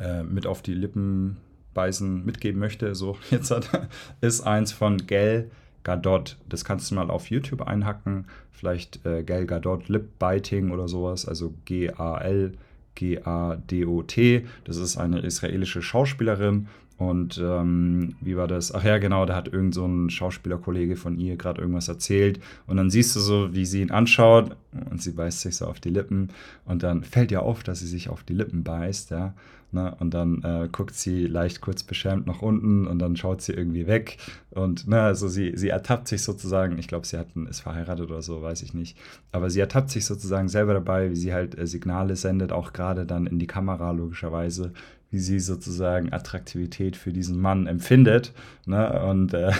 äh, 0.00 0.22
mit 0.22 0.46
auf 0.46 0.62
die 0.62 0.74
Lippen 0.74 1.38
beißen, 1.72 2.24
mitgeben 2.24 2.60
möchte, 2.60 2.94
so 2.94 3.18
jetzt 3.30 3.50
hat, 3.50 3.88
ist 4.20 4.42
eins 4.42 4.72
von 4.72 5.06
Gell, 5.06 5.50
Gadot. 5.82 6.38
Das 6.48 6.64
kannst 6.64 6.90
du 6.90 6.94
mal 6.94 7.10
auf 7.10 7.30
YouTube 7.30 7.62
einhacken. 7.62 8.26
Vielleicht 8.50 9.04
äh, 9.04 9.22
Gal 9.22 9.46
Gadot 9.46 9.88
Lip 9.88 10.18
Biting 10.18 10.70
oder 10.70 10.88
sowas. 10.88 11.26
Also 11.26 11.54
G-A-L. 11.66 12.52
G-A-D-O-T. 12.96 14.46
Das 14.64 14.76
ist 14.76 14.96
eine 14.96 15.20
israelische 15.20 15.82
Schauspielerin 15.82 16.68
und 16.96 17.38
ähm, 17.42 18.14
wie 18.20 18.36
war 18.36 18.46
das? 18.46 18.72
Ach 18.72 18.84
ja, 18.84 18.98
genau, 18.98 19.26
da 19.26 19.34
hat 19.34 19.52
irgend 19.52 19.74
so 19.74 19.84
ein 19.84 20.10
Schauspielerkollege 20.10 20.94
von 20.94 21.18
ihr 21.18 21.36
gerade 21.36 21.60
irgendwas 21.60 21.88
erzählt. 21.88 22.38
Und 22.66 22.76
dann 22.76 22.90
siehst 22.90 23.16
du 23.16 23.20
so, 23.20 23.52
wie 23.52 23.66
sie 23.66 23.82
ihn 23.82 23.90
anschaut 23.90 24.56
und 24.90 25.02
sie 25.02 25.10
beißt 25.10 25.40
sich 25.40 25.56
so 25.56 25.66
auf 25.66 25.80
die 25.80 25.90
Lippen. 25.90 26.28
Und 26.64 26.84
dann 26.84 27.02
fällt 27.02 27.32
ihr 27.32 27.42
auf, 27.42 27.64
dass 27.64 27.80
sie 27.80 27.88
sich 27.88 28.08
auf 28.08 28.22
die 28.22 28.34
Lippen 28.34 28.62
beißt, 28.62 29.10
ja. 29.10 29.34
Ne? 29.74 29.94
Und 29.98 30.14
dann 30.14 30.42
äh, 30.42 30.68
guckt 30.70 30.94
sie 30.94 31.26
leicht 31.26 31.60
kurz 31.60 31.82
beschämt 31.82 32.26
nach 32.26 32.40
unten 32.40 32.86
und 32.86 32.98
dann 33.00 33.16
schaut 33.16 33.42
sie 33.42 33.52
irgendwie 33.52 33.86
weg. 33.86 34.18
Und 34.50 34.86
ne, 34.86 35.02
also 35.02 35.28
sie, 35.28 35.52
sie 35.56 35.68
ertappt 35.68 36.08
sich 36.08 36.22
sozusagen, 36.22 36.78
ich 36.78 36.88
glaube, 36.88 37.06
sie 37.06 37.18
hat, 37.18 37.28
ist 37.50 37.60
verheiratet 37.60 38.08
oder 38.08 38.22
so, 38.22 38.40
weiß 38.40 38.62
ich 38.62 38.72
nicht. 38.72 38.96
Aber 39.32 39.50
sie 39.50 39.60
ertappt 39.60 39.90
sich 39.90 40.06
sozusagen 40.06 40.48
selber 40.48 40.74
dabei, 40.74 41.10
wie 41.10 41.16
sie 41.16 41.34
halt 41.34 41.58
äh, 41.58 41.66
Signale 41.66 42.16
sendet, 42.16 42.52
auch 42.52 42.72
gerade 42.72 43.04
dann 43.04 43.26
in 43.26 43.38
die 43.38 43.48
Kamera 43.48 43.90
logischerweise 43.90 44.72
wie 45.14 45.20
sie 45.20 45.38
sozusagen 45.38 46.12
Attraktivität 46.12 46.96
für 46.96 47.12
diesen 47.12 47.40
Mann 47.40 47.68
empfindet. 47.68 48.32
Ne? 48.66 49.00
Und 49.04 49.32
äh, 49.32 49.52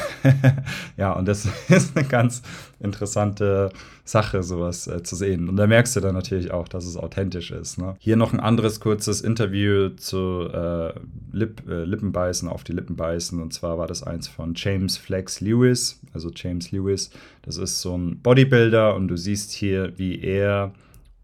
ja, 0.96 1.12
und 1.12 1.28
das 1.28 1.46
ist 1.68 1.96
eine 1.96 2.08
ganz 2.08 2.42
interessante 2.80 3.70
Sache, 4.04 4.42
sowas 4.42 4.88
äh, 4.88 5.04
zu 5.04 5.14
sehen. 5.14 5.48
Und 5.48 5.56
da 5.56 5.68
merkst 5.68 5.94
du 5.94 6.00
dann 6.00 6.14
natürlich 6.14 6.50
auch, 6.50 6.66
dass 6.66 6.84
es 6.86 6.96
authentisch 6.96 7.52
ist. 7.52 7.78
Ne? 7.78 7.94
Hier 8.00 8.16
noch 8.16 8.32
ein 8.32 8.40
anderes 8.40 8.80
kurzes 8.80 9.20
Interview 9.20 9.90
zu 10.04 10.48
äh, 10.52 10.92
Lip, 11.32 11.62
äh, 11.68 11.84
Lippenbeißen, 11.84 12.48
auf 12.48 12.64
die 12.64 12.72
Lippen 12.72 12.96
beißen. 12.96 13.40
Und 13.40 13.52
zwar 13.52 13.78
war 13.78 13.86
das 13.86 14.02
eins 14.02 14.28
von 14.28 14.54
James 14.54 14.96
Flex 14.96 15.40
Lewis. 15.40 16.00
Also 16.12 16.30
James 16.34 16.70
Lewis, 16.70 17.10
das 17.42 17.56
ist 17.56 17.80
so 17.80 17.96
ein 17.96 18.20
Bodybuilder 18.20 18.94
und 18.94 19.08
du 19.08 19.16
siehst 19.16 19.52
hier, 19.52 19.92
wie 19.96 20.20
er 20.20 20.72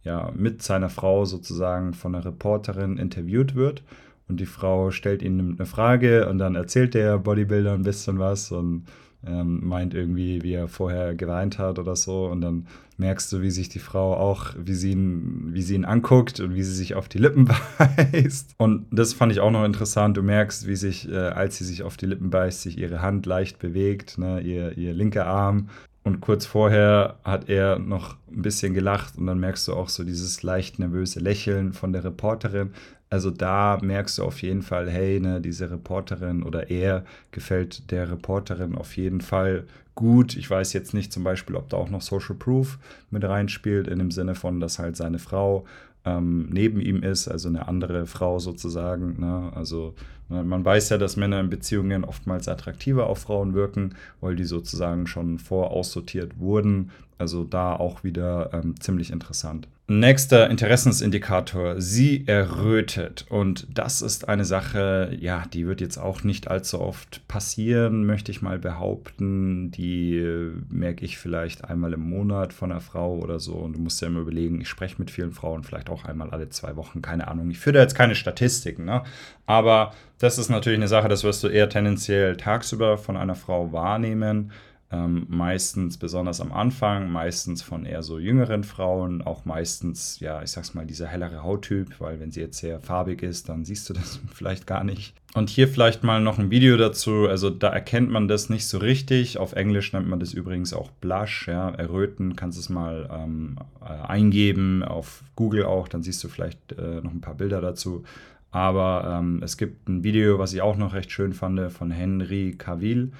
ja, 0.03 0.33
mit 0.35 0.63
seiner 0.63 0.89
Frau 0.89 1.25
sozusagen 1.25 1.93
von 1.95 2.15
einer 2.15 2.25
Reporterin 2.25 2.97
interviewt 2.97 3.55
wird. 3.55 3.83
Und 4.29 4.41
die 4.41 4.47
Frau 4.47 4.91
stellt 4.91 5.23
ihm 5.23 5.57
eine 5.59 5.67
Frage 5.67 6.29
und 6.29 6.39
dann 6.39 6.55
erzählt 6.55 6.95
der 6.95 7.19
Bodybuilder 7.19 7.73
ein 7.73 7.83
bisschen 7.83 8.19
was 8.19 8.53
und 8.53 8.85
ähm, 9.27 9.67
meint 9.67 9.95
irgendwie, 9.95 10.43
wie 10.43 10.55
er 10.55 10.69
vorher 10.69 11.15
geweint 11.15 11.59
hat 11.59 11.79
oder 11.79 11.97
so. 11.97 12.27
Und 12.27 12.41
dann 12.41 12.67
merkst 12.97 13.33
du, 13.33 13.43
wie 13.43 13.51
sich 13.51 13.69
die 13.69 13.79
Frau 13.79 14.15
auch, 14.15 14.55
wie 14.59 14.75
sie 14.75 14.93
ihn, 14.93 15.51
wie 15.53 15.63
sie 15.63 15.75
ihn 15.75 15.85
anguckt 15.85 16.41
und 16.41 16.55
wie 16.55 16.63
sie 16.63 16.75
sich 16.75 16.95
auf 16.95 17.09
die 17.09 17.19
Lippen 17.19 17.49
beißt. 17.79 18.55
Und 18.59 18.87
das 18.91 19.13
fand 19.13 19.33
ich 19.33 19.41
auch 19.41 19.51
noch 19.51 19.65
interessant. 19.65 20.17
Du 20.17 20.23
merkst, 20.23 20.67
wie 20.67 20.77
sich, 20.77 21.09
äh, 21.11 21.17
als 21.17 21.57
sie 21.57 21.65
sich 21.65 21.83
auf 21.83 21.97
die 21.97 22.07
Lippen 22.07 22.31
beißt, 22.31 22.63
sich 22.63 22.79
ihre 22.79 23.03
Hand 23.03 23.27
leicht 23.27 23.59
bewegt, 23.59 24.19
ne? 24.19 24.41
ihr, 24.41 24.77
ihr 24.77 24.95
linker 24.95 25.27
Arm. 25.27 25.69
Und 26.03 26.23
kurz 26.23 26.47
vorher 26.47 27.17
hat 27.25 27.51
er 27.51 27.79
noch 27.79 28.17
ein 28.31 28.41
bisschen 28.41 28.73
gelacht 28.73 29.19
und 29.19 29.27
dann 29.27 29.39
merkst 29.39 29.69
du 29.69 29.75
auch 29.75 29.91
so 29.91 30.03
dieses 30.03 30.43
leicht 30.43 30.79
nervöse 30.79 31.21
Lächeln 31.21 31.75
von 31.75 31.93
der 31.93 32.05
Reporterin. 32.05 32.71
Also 33.11 33.31
da 33.31 33.79
merkst 33.83 34.19
du 34.19 34.25
auf 34.25 34.41
jeden 34.41 34.63
Fall, 34.63 34.89
hey, 34.89 35.19
ne, 35.19 35.41
diese 35.41 35.69
Reporterin 35.69 36.45
oder 36.45 36.71
er 36.71 37.05
gefällt 37.33 37.91
der 37.91 38.09
Reporterin 38.09 38.77
auf 38.77 38.97
jeden 38.97 39.21
Fall 39.21 39.65
gut. 39.97 40.37
Ich 40.37 40.49
weiß 40.49 40.73
jetzt 40.73 40.95
nicht 40.95 41.13
zum 41.13 41.25
Beispiel, 41.25 41.57
ob 41.57 41.69
da 41.69 41.77
auch 41.77 41.91
noch 41.91 42.03
Social 42.03 42.37
Proof 42.37 42.79
mit 43.11 43.25
reinspielt, 43.25 43.89
in 43.89 43.99
dem 43.99 44.13
Sinne 44.13 44.37
von, 44.37 44.61
dass 44.61 44.79
halt 44.79 44.97
seine 44.97 45.19
Frau 45.19 45.67
ähm, 46.05 46.49
neben 46.51 46.81
ihm 46.81 47.03
ist, 47.03 47.27
also 47.27 47.49
eine 47.49 47.67
andere 47.67 48.07
Frau 48.07 48.39
sozusagen. 48.39 49.21
Ne? 49.21 49.51
Also 49.57 49.95
man 50.31 50.65
weiß 50.65 50.91
ja, 50.91 50.99
dass 50.99 51.17
Männer 51.17 51.41
in 51.41 51.51
Beziehungen 51.51 52.05
oftmals 52.05 52.49
attraktiver 52.49 53.07
auf 53.07 53.19
Frauen 53.19 53.55
wirken, 53.55 53.95
weil 54.21 54.37
die 54.37 54.45
sozusagen 54.45 55.07
schon 55.07 55.39
voraussortiert 55.39 56.39
wurden. 56.39 56.91
Also 57.19 57.45
da 57.45 57.77
auch 57.77 58.03
wieder 58.03 58.51
ähm, 58.55 58.81
ziemlich 58.81 59.11
interessant. 59.11 59.69
Nächster 59.93 60.49
Interessensindikator, 60.49 61.81
sie 61.81 62.25
errötet. 62.29 63.27
Und 63.29 63.67
das 63.77 64.03
ist 64.03 64.29
eine 64.29 64.45
Sache, 64.45 65.15
ja, 65.19 65.43
die 65.53 65.67
wird 65.67 65.81
jetzt 65.81 65.99
auch 65.99 66.23
nicht 66.23 66.47
allzu 66.47 66.81
oft 66.81 67.27
passieren, 67.27 68.07
möchte 68.07 68.31
ich 68.31 68.41
mal 68.41 68.61
behaupten. 68.61 69.73
Die 69.73 70.17
äh, 70.17 70.53
merke 70.69 71.05
ich 71.05 71.19
vielleicht 71.19 71.65
einmal 71.65 71.93
im 71.93 72.09
Monat 72.09 72.53
von 72.53 72.71
einer 72.71 72.81
Frau 72.81 73.17
oder 73.17 73.41
so. 73.41 73.55
Und 73.55 73.73
du 73.73 73.81
musst 73.81 74.01
ja 74.01 74.07
immer 74.07 74.21
überlegen, 74.21 74.61
ich 74.61 74.69
spreche 74.69 74.95
mit 74.99 75.11
vielen 75.11 75.33
Frauen, 75.33 75.65
vielleicht 75.65 75.91
auch 75.91 76.05
einmal 76.05 76.31
alle 76.31 76.49
zwei 76.51 76.77
Wochen, 76.77 77.03
keine 77.03 77.27
Ahnung. 77.27 77.51
Ich 77.51 77.59
führe 77.59 77.75
da 77.75 77.81
jetzt 77.81 77.97
keine 77.97 78.15
Statistiken, 78.15 78.85
ne? 78.85 79.03
Aber 79.45 79.93
das 80.21 80.39
ist 80.39 80.51
natürlich 80.51 80.79
eine 80.79 80.89
Sache, 80.89 81.09
das 81.09 81.25
wirst 81.25 81.43
du 81.43 81.49
eher 81.49 81.69
tendenziell 81.69 82.37
tagsüber 82.37 82.99
von 82.99 83.17
einer 83.17 83.35
Frau 83.35 83.73
wahrnehmen. 83.73 84.53
Ähm, 84.93 85.27
meistens, 85.29 85.97
besonders 85.99 86.41
am 86.41 86.53
Anfang, 86.53 87.13
meistens 87.13 87.63
von 87.63 87.87
eher 87.87 88.03
so 88.03 88.19
jüngeren 88.19 88.65
Frauen, 88.65 89.23
auch 89.23 89.45
meistens, 89.45 90.19
ja, 90.19 90.43
ich 90.43 90.51
sag's 90.51 90.75
mal, 90.75 90.85
dieser 90.85 91.07
hellere 91.07 91.45
Hauttyp, 91.45 92.01
weil 92.01 92.19
wenn 92.19 92.33
sie 92.33 92.41
jetzt 92.41 92.59
sehr 92.59 92.81
farbig 92.81 93.23
ist, 93.23 93.49
dann 93.49 93.65
siehst 93.65 93.89
du 93.89 93.95
das 93.95 94.21
vielleicht 94.35 94.67
gar 94.67 94.83
nicht. 94.83 95.15
Und 95.33 95.49
hier 95.49 95.69
vielleicht 95.69 96.03
mal 96.03 96.21
noch 96.21 96.41
ein 96.41 96.51
Video 96.51 96.77
dazu, 96.77 97.29
also 97.29 97.51
da 97.51 97.69
erkennt 97.69 98.11
man 98.11 98.27
das 98.27 98.51
nicht 98.51 98.67
so 98.67 98.79
richtig. 98.79 99.39
Auf 99.39 99.53
Englisch 99.53 99.93
nennt 99.93 100.09
man 100.09 100.19
das 100.19 100.35
übrigens 100.35 100.75
auch 100.75 100.91
Blush, 100.91 101.47
ja, 101.47 101.71
erröten, 101.71 102.35
kannst 102.35 102.59
es 102.59 102.69
mal 102.69 103.09
ähm, 103.13 103.59
äh, 103.81 103.87
eingeben, 103.87 104.83
auf 104.83 105.23
Google 105.37 105.65
auch, 105.65 105.87
dann 105.87 106.03
siehst 106.03 106.23
du 106.25 106.29
vielleicht 106.29 106.73
äh, 106.73 107.01
noch 107.01 107.13
ein 107.13 107.21
paar 107.21 107.37
Bilder 107.37 107.61
dazu. 107.61 108.05
Aber 108.51 109.19
ähm, 109.19 109.41
es 109.43 109.57
gibt 109.57 109.89
ein 109.89 110.03
Video, 110.03 110.39
was 110.39 110.53
ich 110.53 110.63
auch 110.63 110.77
noch 110.77 110.95
recht 110.95 111.13
schön 111.13 111.33
fand, 111.33 111.71
von 111.73 111.91
Henry 111.91 112.55
Cavill. 112.57 113.13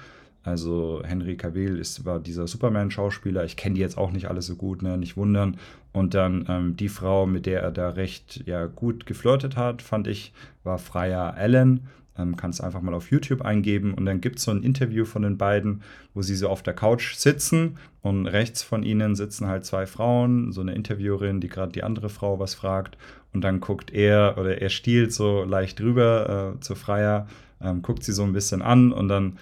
Also 0.43 1.01
Henry 1.05 1.37
Cavill 1.37 1.77
ist, 1.77 2.03
war 2.03 2.19
dieser 2.19 2.47
Superman-Schauspieler. 2.47 3.45
Ich 3.45 3.55
kenne 3.55 3.75
die 3.75 3.81
jetzt 3.81 3.97
auch 3.97 4.11
nicht 4.11 4.27
alle 4.27 4.41
so 4.41 4.55
gut, 4.55 4.81
ne? 4.81 4.97
nicht 4.97 5.15
wundern. 5.15 5.57
Und 5.93 6.13
dann 6.13 6.45
ähm, 6.49 6.75
die 6.75 6.89
Frau, 6.89 7.27
mit 7.27 7.45
der 7.45 7.61
er 7.61 7.71
da 7.71 7.89
recht 7.89 8.43
ja, 8.47 8.65
gut 8.65 9.05
geflirtet 9.05 9.55
hat, 9.55 9.81
fand 9.81 10.07
ich, 10.07 10.33
war 10.63 10.79
Freya 10.79 11.29
Allen. 11.31 11.81
Ähm, 12.21 12.35
kannst 12.35 12.63
einfach 12.63 12.81
mal 12.81 12.93
auf 12.93 13.11
YouTube 13.11 13.41
eingeben 13.41 13.93
und 13.93 14.05
dann 14.05 14.21
gibt 14.21 14.39
es 14.39 14.45
so 14.45 14.51
ein 14.51 14.63
Interview 14.63 15.05
von 15.05 15.21
den 15.21 15.37
beiden, 15.37 15.81
wo 16.13 16.21
sie 16.21 16.35
so 16.35 16.49
auf 16.49 16.63
der 16.63 16.73
Couch 16.73 17.15
sitzen 17.15 17.77
und 18.01 18.27
rechts 18.27 18.63
von 18.63 18.83
ihnen 18.83 19.15
sitzen 19.15 19.47
halt 19.47 19.65
zwei 19.65 19.85
Frauen, 19.85 20.51
so 20.51 20.61
eine 20.61 20.73
Interviewerin, 20.73 21.41
die 21.41 21.49
gerade 21.49 21.71
die 21.71 21.83
andere 21.83 22.09
Frau 22.09 22.39
was 22.39 22.53
fragt 22.53 22.97
und 23.33 23.43
dann 23.43 23.59
guckt 23.59 23.91
er 23.91 24.35
oder 24.37 24.61
er 24.61 24.69
stiehlt 24.69 25.13
so 25.13 25.43
leicht 25.43 25.81
rüber 25.81 26.55
äh, 26.55 26.59
zu 26.61 26.75
Freya 26.75 27.27
ähm, 27.63 27.81
guckt 27.81 28.03
sie 28.03 28.13
so 28.13 28.23
ein 28.23 28.33
bisschen 28.33 28.61
an 28.61 28.91
und 28.91 29.07
dann 29.07 29.37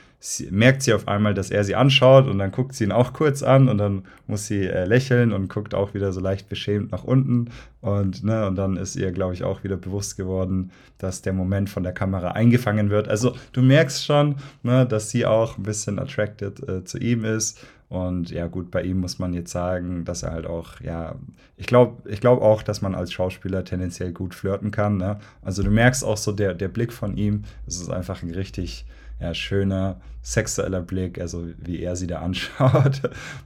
merkt 0.50 0.82
sie 0.82 0.94
auf 0.94 1.08
einmal, 1.08 1.34
dass 1.34 1.50
er 1.50 1.64
sie 1.64 1.76
anschaut 1.76 2.28
und 2.28 2.40
dann 2.40 2.52
guckt 2.52 2.74
sie 2.74 2.84
ihn 2.84 2.92
auch 2.92 3.14
kurz 3.14 3.42
an 3.42 3.70
und 3.70 3.78
dann 3.78 4.04
muss 4.28 4.48
sie 4.48 4.66
äh, 4.66 4.86
lächeln 4.86 5.32
und 5.32 5.48
guckt 5.48 5.74
auch 5.74 5.94
wieder 5.94 6.12
so 6.12 6.20
leicht 6.20 6.50
beschämt 6.50 6.92
nach 6.92 7.06
unten 7.06 7.50
und, 7.82 8.24
ne, 8.24 8.46
und 8.48 8.56
dann 8.56 8.76
ist 8.76 8.98
ihr, 8.98 9.12
glaube 9.12 9.34
ich, 9.34 9.44
auch 9.44 9.64
wieder 9.64 9.78
bewusst 9.78 10.18
geworden, 10.18 10.72
dass 10.98 11.22
der 11.22 11.32
Moment 11.32 11.70
von 11.70 11.84
der 11.84 11.94
Kamera 11.94 12.32
eingefangen 12.32 12.90
wird. 12.90 13.08
Also 13.08 13.36
du 13.54 13.62
merkst 13.62 14.06
schon, 14.06 14.36
ne, 14.64 14.86
dass 14.86 15.10
sie 15.10 15.26
auch 15.26 15.58
ein 15.58 15.64
bisschen 15.64 16.00
attracted 16.00 16.68
äh, 16.68 16.84
zu 16.84 16.98
ihm 16.98 17.24
ist 17.24 17.66
und 17.90 18.30
ja, 18.30 18.46
gut, 18.46 18.70
bei 18.70 18.84
ihm 18.84 19.00
muss 19.00 19.18
man 19.18 19.34
jetzt 19.34 19.52
sagen, 19.52 20.06
dass 20.06 20.22
er 20.22 20.32
halt 20.32 20.46
auch, 20.46 20.80
ja, 20.80 21.16
ich 21.58 21.66
glaube 21.66 22.08
ich 22.08 22.22
glaub 22.22 22.40
auch, 22.40 22.62
dass 22.62 22.84
man 22.84 22.94
als 22.94 23.12
Schauspieler 23.12 23.66
tendenziell 23.66 24.14
gut 24.14 24.36
flirten 24.36 24.70
kann. 24.70 24.98
Ne? 24.98 25.18
Also 25.42 25.64
du 25.64 25.72
merkst 25.72 26.04
auch 26.04 26.18
so 26.18 26.32
der, 26.32 26.54
der 26.54 26.68
Blick 26.68 26.94
von 26.94 27.18
ihm, 27.18 27.44
es 27.66 27.82
ist 27.82 27.90
einfach 27.90 28.22
ein 28.22 28.30
richtig 28.30 28.86
ja, 29.20 29.34
schöner 29.34 30.00
sexueller 30.22 30.82
Blick, 30.82 31.20
also 31.20 31.48
wie 31.58 31.82
er 31.82 31.96
sie 31.96 32.06
da 32.06 32.20
anschaut. 32.22 33.02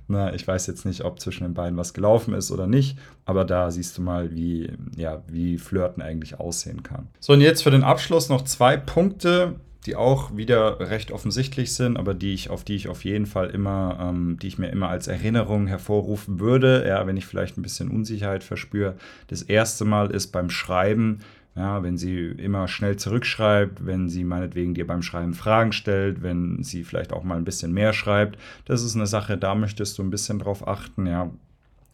ne? 0.10 0.34
Ich 0.36 0.46
weiß 0.46 0.68
jetzt 0.68 0.86
nicht, 0.86 1.06
ob 1.06 1.22
zwischen 1.22 1.46
den 1.46 1.54
beiden 1.54 1.78
was 1.78 1.94
gelaufen 1.94 2.34
ist 2.34 2.52
oder 2.52 2.68
nicht, 2.68 3.00
aber 3.24 3.46
da 3.46 3.72
siehst 3.72 3.98
du 3.98 4.02
mal, 4.02 4.36
wie, 4.36 4.74
ja, 4.98 5.24
wie 5.28 5.58
Flirten 5.58 6.04
eigentlich 6.04 6.38
aussehen 6.38 6.84
kann. 6.84 7.08
So, 7.22 7.32
und 7.32 7.40
jetzt 7.40 7.64
für 7.64 7.72
den 7.72 7.84
Abschluss 7.84 8.28
noch 8.28 8.44
zwei 8.44 8.76
Punkte 8.76 9.56
die 9.86 9.96
auch 9.96 10.36
wieder 10.36 10.80
recht 10.80 11.12
offensichtlich 11.12 11.74
sind, 11.74 11.98
aber 11.98 12.14
die 12.14 12.34
ich, 12.34 12.50
auf 12.50 12.64
die 12.64 12.76
ich 12.76 12.88
auf 12.88 13.04
jeden 13.04 13.26
Fall 13.26 13.50
immer, 13.50 13.98
ähm, 14.02 14.38
die 14.40 14.48
ich 14.48 14.58
mir 14.58 14.70
immer 14.70 14.90
als 14.90 15.08
Erinnerung 15.08 15.68
hervorrufen 15.68 16.40
würde, 16.40 16.86
ja, 16.88 17.06
wenn 17.06 17.18
ich 17.18 17.26
vielleicht 17.26 17.58
ein 17.58 17.62
bisschen 17.62 17.90
Unsicherheit 17.90 18.44
verspüre. 18.44 18.96
Das 19.28 19.42
erste 19.42 19.86
Mal 19.86 20.12
ist 20.12 20.28
beim 20.32 20.50
Schreiben, 20.50 21.20
ja, 21.56 21.84
wenn 21.84 21.98
sie 21.98 22.28
immer 22.28 22.68
schnell 22.68 22.96
zurückschreibt, 22.96 23.86
wenn 23.86 24.10
sie 24.10 24.24
meinetwegen 24.24 24.74
dir 24.74 24.88
beim 24.88 25.04
Schreiben 25.04 25.34
Fragen 25.34 25.72
stellt, 25.72 26.24
wenn 26.24 26.64
sie 26.64 26.84
vielleicht 26.84 27.14
auch 27.14 27.24
mal 27.24 27.38
ein 27.38 27.46
bisschen 27.46 27.74
mehr 27.74 27.94
schreibt, 27.94 28.40
das 28.66 28.84
ist 28.84 28.96
eine 28.96 29.08
Sache, 29.08 29.38
da 29.38 29.54
möchtest 29.54 29.98
du 29.98 30.04
ein 30.04 30.10
bisschen 30.10 30.40
drauf 30.40 30.68
achten, 30.68 31.06
ja. 31.06 31.30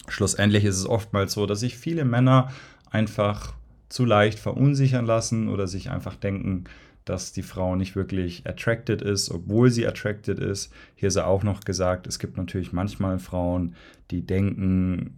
Schlussendlich 0.08 0.64
ist 0.64 0.78
es 0.78 0.88
oftmals 0.88 1.34
so, 1.34 1.46
dass 1.46 1.60
sich 1.60 1.78
viele 1.78 2.04
Männer 2.04 2.52
einfach 2.90 3.54
zu 3.90 4.06
leicht 4.06 4.40
verunsichern 4.40 5.06
lassen 5.06 5.50
oder 5.50 5.68
sich 5.68 5.90
einfach 5.90 6.16
denken, 6.16 6.64
dass 7.10 7.32
die 7.32 7.42
Frau 7.42 7.76
nicht 7.76 7.96
wirklich 7.96 8.46
attracted 8.46 9.02
ist, 9.02 9.32
obwohl 9.32 9.72
sie 9.72 9.88
attracted 9.88 10.38
ist. 10.38 10.72
Hier 10.96 11.08
ist 11.08 11.18
auch 11.18 11.44
noch 11.44 11.62
gesagt, 11.62 12.06
es 12.06 12.20
gibt 12.20 12.38
natürlich 12.38 12.72
manchmal 12.72 13.18
Frauen, 13.18 13.76
die 14.12 14.26
denken, 14.26 15.14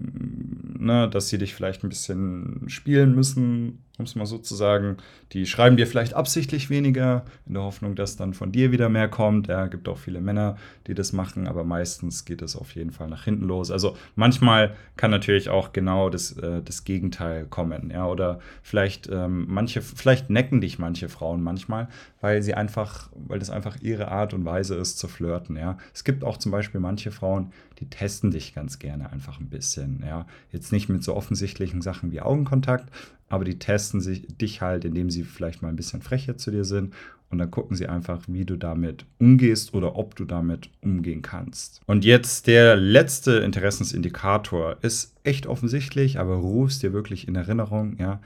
ne, 0.79 1.09
dass 1.09 1.29
sie 1.29 1.37
dich 1.37 1.53
vielleicht 1.53 1.83
ein 1.83 1.89
bisschen 1.89 2.63
spielen 2.67 3.15
müssen, 3.15 3.79
um 3.97 4.05
es 4.05 4.15
mal 4.15 4.25
so 4.25 4.37
zu 4.37 4.55
sagen. 4.55 4.97
Die 5.31 5.45
schreiben 5.45 5.77
dir 5.77 5.87
vielleicht 5.87 6.13
absichtlich 6.13 6.69
weniger, 6.69 7.23
in 7.45 7.53
der 7.53 7.63
Hoffnung, 7.63 7.95
dass 7.95 8.17
dann 8.17 8.33
von 8.33 8.51
dir 8.51 8.71
wieder 8.71 8.89
mehr 8.89 9.07
kommt. 9.07 9.47
Ja, 9.47 9.67
gibt 9.67 9.87
auch 9.87 9.97
viele 9.97 10.19
Männer, 10.19 10.57
die 10.87 10.93
das 10.93 11.13
machen, 11.13 11.47
aber 11.47 11.63
meistens 11.63 12.25
geht 12.25 12.41
es 12.41 12.55
auf 12.55 12.75
jeden 12.75 12.91
Fall 12.91 13.07
nach 13.07 13.23
hinten 13.23 13.45
los. 13.45 13.71
Also 13.71 13.95
manchmal 14.15 14.75
kann 14.97 15.11
natürlich 15.11 15.49
auch 15.49 15.71
genau 15.71 16.09
das, 16.09 16.33
äh, 16.33 16.61
das 16.61 16.83
Gegenteil 16.83 17.45
kommen. 17.45 17.91
Ja, 17.91 18.07
oder 18.07 18.39
vielleicht 18.61 19.07
ähm, 19.09 19.45
manche, 19.47 19.81
vielleicht 19.81 20.29
necken 20.29 20.59
dich 20.59 20.79
manche 20.79 21.07
Frauen 21.07 21.41
manchmal, 21.41 21.87
weil 22.19 22.41
sie 22.41 22.55
einfach, 22.55 23.09
weil 23.15 23.39
das 23.39 23.49
einfach 23.49 23.77
ihre 23.81 24.09
Art 24.09 24.33
und 24.33 24.43
Weise 24.43 24.75
ist 24.75 24.97
zu 24.97 25.07
flirten. 25.07 25.55
Ja, 25.55 25.77
es 25.93 26.03
gibt 26.03 26.23
auch 26.23 26.37
zum 26.37 26.51
Beispiel 26.51 26.81
manche 26.81 27.11
Frauen, 27.11 27.51
die 27.81 27.89
testen 27.89 28.29
dich 28.31 28.53
ganz 28.53 28.79
gerne 28.79 29.11
einfach 29.11 29.39
ein 29.39 29.49
bisschen. 29.49 30.03
Ja, 30.05 30.27
jetzt 30.51 30.71
nicht 30.71 30.87
mit 30.87 31.03
so 31.03 31.15
offensichtlichen 31.15 31.81
Sachen 31.81 32.11
wie 32.11 32.21
Augenkontakt, 32.21 32.89
aber 33.27 33.43
die 33.43 33.57
testen 33.57 33.99
sich, 33.99 34.27
dich 34.37 34.61
halt, 34.61 34.85
indem 34.85 35.09
sie 35.09 35.23
vielleicht 35.23 35.61
mal 35.63 35.69
ein 35.69 35.75
bisschen 35.75 36.01
frecher 36.01 36.37
zu 36.37 36.51
dir 36.51 36.63
sind 36.63 36.93
und 37.31 37.39
dann 37.39 37.49
gucken 37.49 37.75
sie 37.75 37.87
einfach, 37.87 38.21
wie 38.27 38.45
du 38.45 38.55
damit 38.55 39.05
umgehst 39.17 39.73
oder 39.73 39.95
ob 39.95 40.15
du 40.15 40.25
damit 40.25 40.69
umgehen 40.81 41.23
kannst. 41.23 41.81
Und 41.87 42.05
jetzt 42.05 42.45
der 42.45 42.75
letzte 42.75 43.37
Interessensindikator 43.37 44.77
ist 44.81 45.15
echt 45.23 45.47
offensichtlich, 45.47 46.19
aber 46.19 46.35
rufst 46.35 46.83
dir 46.83 46.93
wirklich 46.93 47.27
in 47.27 47.35
Erinnerung, 47.35 47.97
ja, 47.97 48.21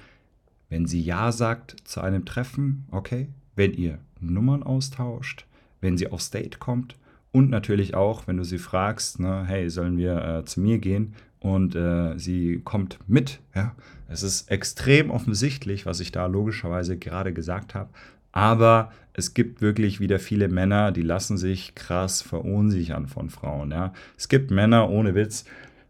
wenn 0.69 0.85
sie 0.85 1.01
Ja 1.01 1.31
sagt 1.31 1.77
zu 1.85 2.01
einem 2.01 2.25
Treffen, 2.25 2.85
okay, 2.91 3.29
wenn 3.55 3.73
ihr 3.73 3.99
Nummern 4.19 4.63
austauscht, 4.63 5.45
wenn 5.79 5.97
sie 5.97 6.07
aufs 6.11 6.31
Date 6.31 6.59
kommt 6.59 6.97
und 7.35 7.49
natürlich 7.49 7.95
auch, 7.95 8.27
wenn 8.27 8.37
du 8.37 8.45
sie 8.45 8.57
fragst, 8.57 9.19
ne, 9.19 9.43
hey, 9.45 9.69
sollen 9.69 9.97
wir 9.97 10.23
äh, 10.23 10.45
zu 10.45 10.61
mir 10.61 10.79
gehen? 10.79 11.15
Und 11.41 11.75
äh, 11.75 12.17
sie 12.17 12.61
kommt 12.63 12.97
mit. 13.07 13.41
Ja, 13.53 13.75
es 14.07 14.23
ist 14.23 14.49
extrem 14.49 15.11
offensichtlich, 15.11 15.85
was 15.85 15.99
ich 15.99 16.13
da 16.13 16.27
logischerweise 16.27 16.97
gerade 16.97 17.33
gesagt 17.33 17.75
habe. 17.75 17.89
Aber 18.31 18.93
es 19.11 19.33
gibt 19.33 19.61
wirklich 19.61 19.99
wieder 19.99 20.17
viele 20.17 20.47
Männer, 20.47 20.93
die 20.93 21.01
lassen 21.01 21.37
sich 21.37 21.75
krass 21.75 22.21
verunsichern 22.21 23.07
von 23.07 23.29
Frauen. 23.29 23.71
Ja, 23.71 23.91
es 24.17 24.29
gibt 24.29 24.49
Männer 24.49 24.89
ohne 24.89 25.13
Witz, 25.13 25.43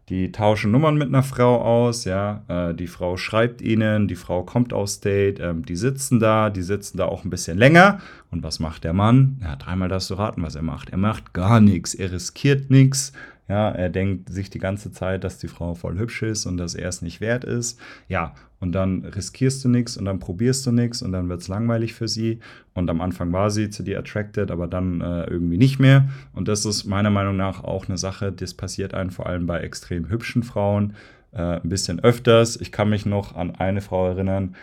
die 0.08 0.30
tauschen 0.30 0.70
Nummern 0.70 0.96
mit 0.96 1.08
einer 1.08 1.24
Frau 1.24 1.60
aus, 1.60 2.04
ja. 2.04 2.44
Äh, 2.46 2.74
die 2.74 2.86
Frau 2.86 3.16
schreibt 3.16 3.60
ihnen, 3.60 4.06
die 4.06 4.14
Frau 4.14 4.44
kommt 4.44 4.72
aus 4.72 5.00
Date, 5.00 5.40
ähm, 5.40 5.64
die 5.64 5.74
sitzen 5.74 6.20
da, 6.20 6.48
die 6.50 6.62
sitzen 6.62 6.96
da 6.96 7.06
auch 7.06 7.24
ein 7.24 7.30
bisschen 7.30 7.58
länger. 7.58 7.98
Und 8.30 8.44
was 8.44 8.60
macht 8.60 8.84
der 8.84 8.92
Mann? 8.92 9.40
Ja, 9.42 9.56
dreimal 9.56 9.88
darfst 9.88 10.10
du 10.10 10.14
raten, 10.14 10.42
was 10.42 10.54
er 10.54 10.62
macht. 10.62 10.90
Er 10.90 10.98
macht 10.98 11.32
gar 11.32 11.60
nichts, 11.60 11.94
er 11.94 12.12
riskiert 12.12 12.70
nichts. 12.70 13.12
Ja, 13.48 13.70
er 13.70 13.90
denkt 13.90 14.28
sich 14.28 14.50
die 14.50 14.58
ganze 14.58 14.90
Zeit, 14.90 15.22
dass 15.22 15.38
die 15.38 15.48
Frau 15.48 15.74
voll 15.74 15.98
hübsch 15.98 16.22
ist 16.22 16.46
und 16.46 16.56
dass 16.56 16.74
er 16.74 16.88
es 16.88 17.02
nicht 17.02 17.20
wert 17.20 17.44
ist. 17.44 17.78
Ja, 18.08 18.34
und 18.66 18.72
dann 18.72 19.04
riskierst 19.04 19.64
du 19.64 19.68
nichts 19.68 19.96
und 19.96 20.06
dann 20.06 20.18
probierst 20.18 20.66
du 20.66 20.72
nichts 20.72 21.00
und 21.00 21.12
dann 21.12 21.28
wird 21.28 21.40
es 21.40 21.46
langweilig 21.46 21.94
für 21.94 22.08
sie. 22.08 22.40
Und 22.74 22.90
am 22.90 23.00
Anfang 23.00 23.32
war 23.32 23.48
sie 23.52 23.70
zu 23.70 23.84
dir 23.84 23.96
attracted, 24.00 24.50
aber 24.50 24.66
dann 24.66 25.00
äh, 25.00 25.24
irgendwie 25.30 25.56
nicht 25.56 25.78
mehr. 25.78 26.08
Und 26.34 26.48
das 26.48 26.64
ist 26.64 26.84
meiner 26.84 27.10
Meinung 27.10 27.36
nach 27.36 27.62
auch 27.62 27.86
eine 27.86 27.96
Sache, 27.96 28.32
das 28.32 28.54
passiert 28.54 28.92
einem 28.92 29.10
vor 29.10 29.26
allem 29.26 29.46
bei 29.46 29.60
extrem 29.60 30.08
hübschen 30.08 30.42
Frauen 30.42 30.94
äh, 31.32 31.60
ein 31.60 31.68
bisschen 31.68 32.00
öfters. 32.00 32.60
Ich 32.60 32.72
kann 32.72 32.90
mich 32.90 33.06
noch 33.06 33.36
an 33.36 33.54
eine 33.54 33.80
Frau 33.82 34.08
erinnern, 34.08 34.56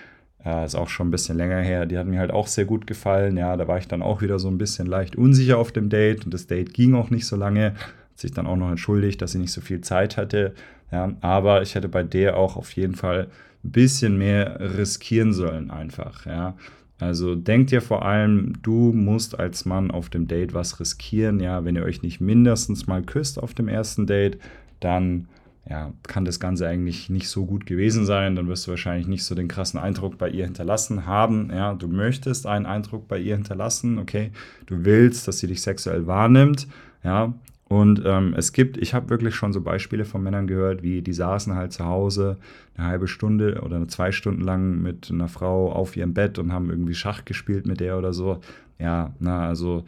äh, 0.43 0.65
ist 0.65 0.75
auch 0.75 0.89
schon 0.89 1.07
ein 1.07 1.11
bisschen 1.11 1.37
länger 1.37 1.61
her, 1.61 1.85
die 1.85 1.97
hat 1.97 2.05
mir 2.05 2.19
halt 2.19 2.31
auch 2.31 2.47
sehr 2.47 2.65
gut 2.65 2.85
gefallen. 2.85 3.37
Ja, 3.37 3.55
da 3.55 3.69
war 3.69 3.77
ich 3.77 3.87
dann 3.87 4.01
auch 4.01 4.21
wieder 4.21 4.37
so 4.37 4.49
ein 4.49 4.57
bisschen 4.57 4.85
leicht 4.85 5.15
unsicher 5.15 5.57
auf 5.59 5.71
dem 5.71 5.87
Date 5.87 6.25
und 6.25 6.33
das 6.33 6.45
Date 6.45 6.73
ging 6.73 6.93
auch 6.93 7.09
nicht 7.09 7.25
so 7.25 7.37
lange 7.37 7.73
sich 8.15 8.31
dann 8.31 8.47
auch 8.47 8.55
noch 8.55 8.69
entschuldigt, 8.69 9.21
dass 9.21 9.31
sie 9.31 9.39
nicht 9.39 9.51
so 9.51 9.61
viel 9.61 9.81
Zeit 9.81 10.17
hatte. 10.17 10.53
Ja, 10.91 11.13
aber 11.21 11.61
ich 11.61 11.75
hätte 11.75 11.89
bei 11.89 12.03
der 12.03 12.37
auch 12.37 12.55
auf 12.55 12.71
jeden 12.73 12.95
Fall 12.95 13.27
ein 13.63 13.71
bisschen 13.71 14.17
mehr 14.17 14.59
riskieren 14.77 15.33
sollen, 15.33 15.71
einfach. 15.71 16.25
Ja. 16.25 16.55
Also 16.99 17.35
denkt 17.35 17.71
ihr 17.71 17.81
vor 17.81 18.05
allem, 18.05 18.53
du 18.61 18.93
musst 18.93 19.39
als 19.39 19.65
Mann 19.65 19.91
auf 19.91 20.09
dem 20.09 20.27
Date 20.27 20.53
was 20.53 20.79
riskieren. 20.79 21.39
Ja, 21.39 21.65
wenn 21.65 21.75
ihr 21.75 21.83
euch 21.83 22.01
nicht 22.01 22.21
mindestens 22.21 22.87
mal 22.87 23.01
küsst 23.01 23.41
auf 23.41 23.53
dem 23.53 23.67
ersten 23.67 24.05
Date, 24.05 24.37
dann 24.79 25.27
ja, 25.69 25.93
kann 26.03 26.25
das 26.25 26.39
Ganze 26.39 26.67
eigentlich 26.67 27.09
nicht 27.09 27.29
so 27.29 27.45
gut 27.45 27.65
gewesen 27.65 28.05
sein. 28.05 28.35
Dann 28.35 28.47
wirst 28.47 28.67
du 28.67 28.71
wahrscheinlich 28.71 29.07
nicht 29.07 29.23
so 29.23 29.33
den 29.33 29.47
krassen 29.47 29.79
Eindruck 29.79 30.17
bei 30.17 30.29
ihr 30.29 30.45
hinterlassen 30.45 31.05
haben. 31.05 31.49
Ja, 31.51 31.73
du 31.73 31.87
möchtest 31.87 32.45
einen 32.45 32.65
Eindruck 32.65 33.07
bei 33.07 33.17
ihr 33.17 33.35
hinterlassen, 33.35 33.97
okay. 33.97 34.31
Du 34.65 34.85
willst, 34.85 35.27
dass 35.27 35.39
sie 35.39 35.47
dich 35.47 35.61
sexuell 35.61 36.05
wahrnimmt. 36.05 36.67
Ja, 37.03 37.33
und 37.69 38.03
ähm, 38.05 38.33
es 38.37 38.53
gibt, 38.53 38.77
ich 38.77 38.93
habe 38.93 39.09
wirklich 39.09 39.35
schon 39.35 39.53
so 39.53 39.61
Beispiele 39.61 40.05
von 40.05 40.21
Männern 40.21 40.47
gehört, 40.47 40.83
wie 40.83 41.01
die 41.01 41.13
saßen 41.13 41.55
halt 41.55 41.71
zu 41.71 41.85
Hause 41.85 42.37
eine 42.75 42.87
halbe 42.87 43.07
Stunde 43.07 43.61
oder 43.63 43.87
zwei 43.87 44.11
Stunden 44.11 44.41
lang 44.41 44.81
mit 44.81 45.09
einer 45.09 45.27
Frau 45.27 45.71
auf 45.71 45.95
ihrem 45.95 46.13
Bett 46.13 46.37
und 46.39 46.51
haben 46.51 46.69
irgendwie 46.69 46.93
Schach 46.93 47.25
gespielt 47.25 47.65
mit 47.65 47.79
der 47.79 47.97
oder 47.97 48.13
so. 48.13 48.41
Ja, 48.79 49.13
na, 49.19 49.47
also 49.47 49.85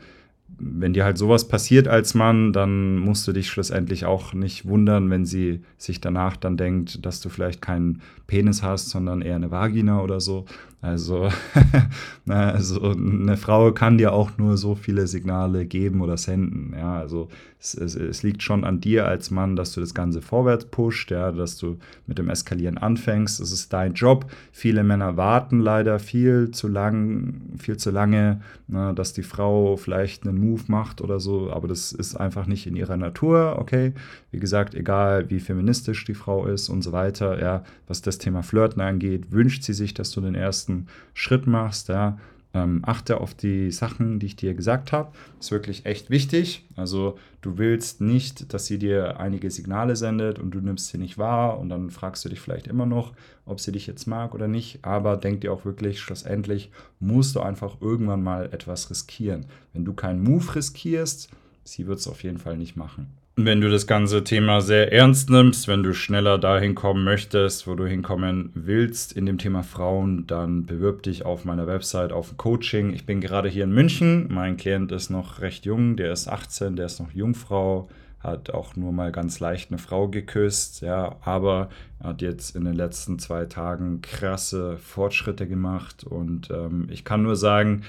wenn 0.57 0.93
dir 0.93 1.03
halt 1.03 1.17
sowas 1.17 1.47
passiert 1.47 1.87
als 1.87 2.13
Mann, 2.13 2.53
dann 2.53 2.97
musst 2.97 3.27
du 3.27 3.33
dich 3.33 3.49
schlussendlich 3.49 4.05
auch 4.05 4.33
nicht 4.33 4.65
wundern, 4.65 5.09
wenn 5.09 5.25
sie 5.25 5.61
sich 5.77 5.99
danach 5.99 6.37
dann 6.37 6.55
denkt, 6.55 7.05
dass 7.05 7.19
du 7.19 7.29
vielleicht 7.29 7.61
keinen 7.61 8.01
Penis 8.27 8.63
hast, 8.63 8.89
sondern 8.89 9.21
eher 9.21 9.35
eine 9.35 9.51
Vagina 9.51 10.01
oder 10.01 10.19
so. 10.21 10.45
Also, 10.85 11.29
also 12.27 12.91
eine 12.91 13.37
Frau 13.37 13.71
kann 13.71 13.97
dir 13.97 14.13
auch 14.13 14.37
nur 14.37 14.55
so 14.55 14.75
viele 14.75 15.07
Signale 15.07 15.65
geben 15.65 16.01
oder 16.01 16.15
senden. 16.15 16.75
Ja, 16.77 16.99
also 16.99 17.27
es, 17.59 17.73
es, 17.73 17.95
es, 17.95 18.21
liegt 18.21 18.43
schon 18.43 18.63
an 18.63 18.81
dir 18.81 19.07
als 19.07 19.31
Mann, 19.31 19.55
dass 19.55 19.73
du 19.73 19.79
das 19.79 19.95
Ganze 19.95 20.21
vorwärts 20.21 20.65
pusht, 20.65 21.09
ja, 21.09 21.31
dass 21.31 21.57
du 21.57 21.77
mit 22.05 22.19
dem 22.19 22.29
Eskalieren 22.29 22.77
anfängst. 22.77 23.39
Es 23.39 23.51
ist 23.51 23.73
dein 23.73 23.93
Job. 23.93 24.29
Viele 24.51 24.83
Männer 24.83 25.17
warten 25.17 25.59
leider 25.59 25.97
viel 25.97 26.51
zu 26.51 26.67
lang, 26.67 27.41
viel 27.57 27.77
zu 27.77 27.89
lange, 27.89 28.41
ne, 28.67 28.93
dass 28.93 29.13
die 29.13 29.23
Frau 29.23 29.77
vielleicht 29.77 30.27
einen 30.27 30.37
Move 30.37 30.63
macht 30.67 31.01
oder 31.01 31.19
so, 31.19 31.51
aber 31.51 31.67
das 31.67 31.91
ist 31.93 32.15
einfach 32.15 32.45
nicht 32.45 32.67
in 32.67 32.75
ihrer 32.75 32.97
Natur, 32.97 33.57
okay? 33.57 33.93
Wie 34.31 34.39
gesagt, 34.39 34.75
egal 34.75 35.29
wie 35.29 35.39
feministisch 35.39 36.05
die 36.05 36.13
Frau 36.13 36.45
ist 36.45 36.69
und 36.69 36.83
so 36.83 36.91
weiter, 36.91 37.41
ja, 37.41 37.63
was 37.87 38.01
das 38.03 38.19
Thema 38.19 38.43
Flirten 38.43 38.81
angeht, 38.81 39.31
wünscht 39.31 39.63
sie 39.63 39.73
sich, 39.73 39.93
dass 39.93 40.11
du 40.11 40.21
den 40.21 40.35
ersten 40.75 40.87
Schritt 41.13 41.47
machst, 41.47 41.89
ja. 41.89 42.17
Ähm, 42.53 42.83
achte 42.85 43.19
auf 43.19 43.33
die 43.33 43.69
Sachen, 43.69 44.17
die 44.17 44.27
ich 44.27 44.37
dir 44.37 44.53
gesagt 44.53 44.93
habe. 44.93 45.11
Ist 45.41 45.51
wirklich 45.51 45.85
echt 45.85 46.09
wichtig. 46.09 46.65
Also 46.77 47.17
du 47.41 47.57
willst 47.57 47.99
nicht, 47.99 48.53
dass 48.53 48.65
sie 48.65 48.79
dir 48.79 49.19
einige 49.19 49.51
Signale 49.51 49.97
sendet 49.97 50.39
und 50.39 50.51
du 50.51 50.61
nimmst 50.61 50.87
sie 50.87 50.97
nicht 50.97 51.17
wahr 51.17 51.59
und 51.59 51.67
dann 51.67 51.89
fragst 51.89 52.23
du 52.23 52.29
dich 52.29 52.39
vielleicht 52.39 52.67
immer 52.67 52.85
noch, 52.85 53.11
ob 53.45 53.59
sie 53.59 53.73
dich 53.73 53.87
jetzt 53.87 54.07
mag 54.07 54.33
oder 54.33 54.47
nicht. 54.47 54.85
Aber 54.85 55.17
denk 55.17 55.41
dir 55.41 55.51
auch 55.51 55.65
wirklich, 55.65 55.99
schlussendlich 55.99 56.71
musst 57.01 57.35
du 57.35 57.41
einfach 57.41 57.81
irgendwann 57.81 58.23
mal 58.23 58.45
etwas 58.53 58.89
riskieren. 58.89 59.47
Wenn 59.73 59.83
du 59.83 59.91
keinen 59.91 60.23
Move 60.23 60.55
riskierst, 60.55 61.29
sie 61.65 61.87
wird 61.87 61.99
es 61.99 62.07
auf 62.07 62.23
jeden 62.23 62.37
Fall 62.37 62.55
nicht 62.55 62.77
machen. 62.77 63.07
Wenn 63.37 63.59
du 63.59 63.69
das 63.69 63.85
ganze 63.85 64.23
Thema 64.23 64.61
sehr 64.61 64.93
ernst 64.93 65.29
nimmst, 65.29 65.67
wenn 65.67 65.83
du 65.83 65.93
schneller 65.93 66.37
dahin 66.37 66.73
kommen 66.73 67.03
möchtest, 67.03 67.67
wo 67.67 67.75
du 67.75 67.85
hinkommen 67.85 68.49
willst 68.53 69.11
in 69.11 69.25
dem 69.25 69.37
Thema 69.37 69.61
Frauen, 69.61 70.25
dann 70.25 70.65
bewirb 70.65 71.03
dich 71.03 71.25
auf 71.25 71.43
meiner 71.43 71.67
Website 71.67 72.13
auf 72.13 72.31
ein 72.31 72.37
Coaching. 72.37 72.93
Ich 72.93 73.05
bin 73.05 73.19
gerade 73.19 73.49
hier 73.49 73.65
in 73.65 73.73
München. 73.73 74.29
Mein 74.31 74.55
Klient 74.55 74.93
ist 74.93 75.09
noch 75.09 75.41
recht 75.41 75.65
jung, 75.65 75.97
der 75.97 76.13
ist 76.13 76.29
18, 76.29 76.77
der 76.77 76.85
ist 76.85 77.01
noch 77.01 77.11
Jungfrau, 77.11 77.89
hat 78.19 78.51
auch 78.51 78.77
nur 78.77 78.93
mal 78.93 79.11
ganz 79.11 79.41
leicht 79.41 79.69
eine 79.69 79.79
Frau 79.79 80.07
geküsst, 80.07 80.79
ja, 80.79 81.17
aber 81.19 81.67
hat 82.01 82.21
jetzt 82.21 82.55
in 82.55 82.63
den 82.63 82.75
letzten 82.75 83.19
zwei 83.19 83.43
Tagen 83.47 83.99
krasse 83.99 84.77
Fortschritte 84.77 85.45
gemacht 85.45 86.05
und 86.05 86.51
ähm, 86.51 86.87
ich 86.89 87.03
kann 87.03 87.23
nur 87.23 87.35
sagen, 87.35 87.83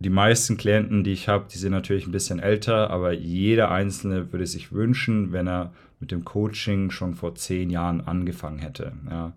die 0.00 0.10
meisten 0.10 0.56
Klienten, 0.56 1.02
die 1.02 1.12
ich 1.12 1.28
habe, 1.28 1.46
die 1.52 1.58
sind 1.58 1.72
natürlich 1.72 2.06
ein 2.06 2.12
bisschen 2.12 2.38
älter, 2.38 2.90
aber 2.90 3.12
jeder 3.12 3.70
Einzelne 3.70 4.32
würde 4.32 4.46
sich 4.46 4.72
wünschen, 4.72 5.32
wenn 5.32 5.48
er 5.48 5.72
mit 6.00 6.12
dem 6.12 6.24
Coaching 6.24 6.90
schon 6.90 7.14
vor 7.14 7.34
zehn 7.34 7.70
Jahren 7.70 8.00
angefangen 8.00 8.58
hätte. 8.58 8.92
Ja. 9.10 9.32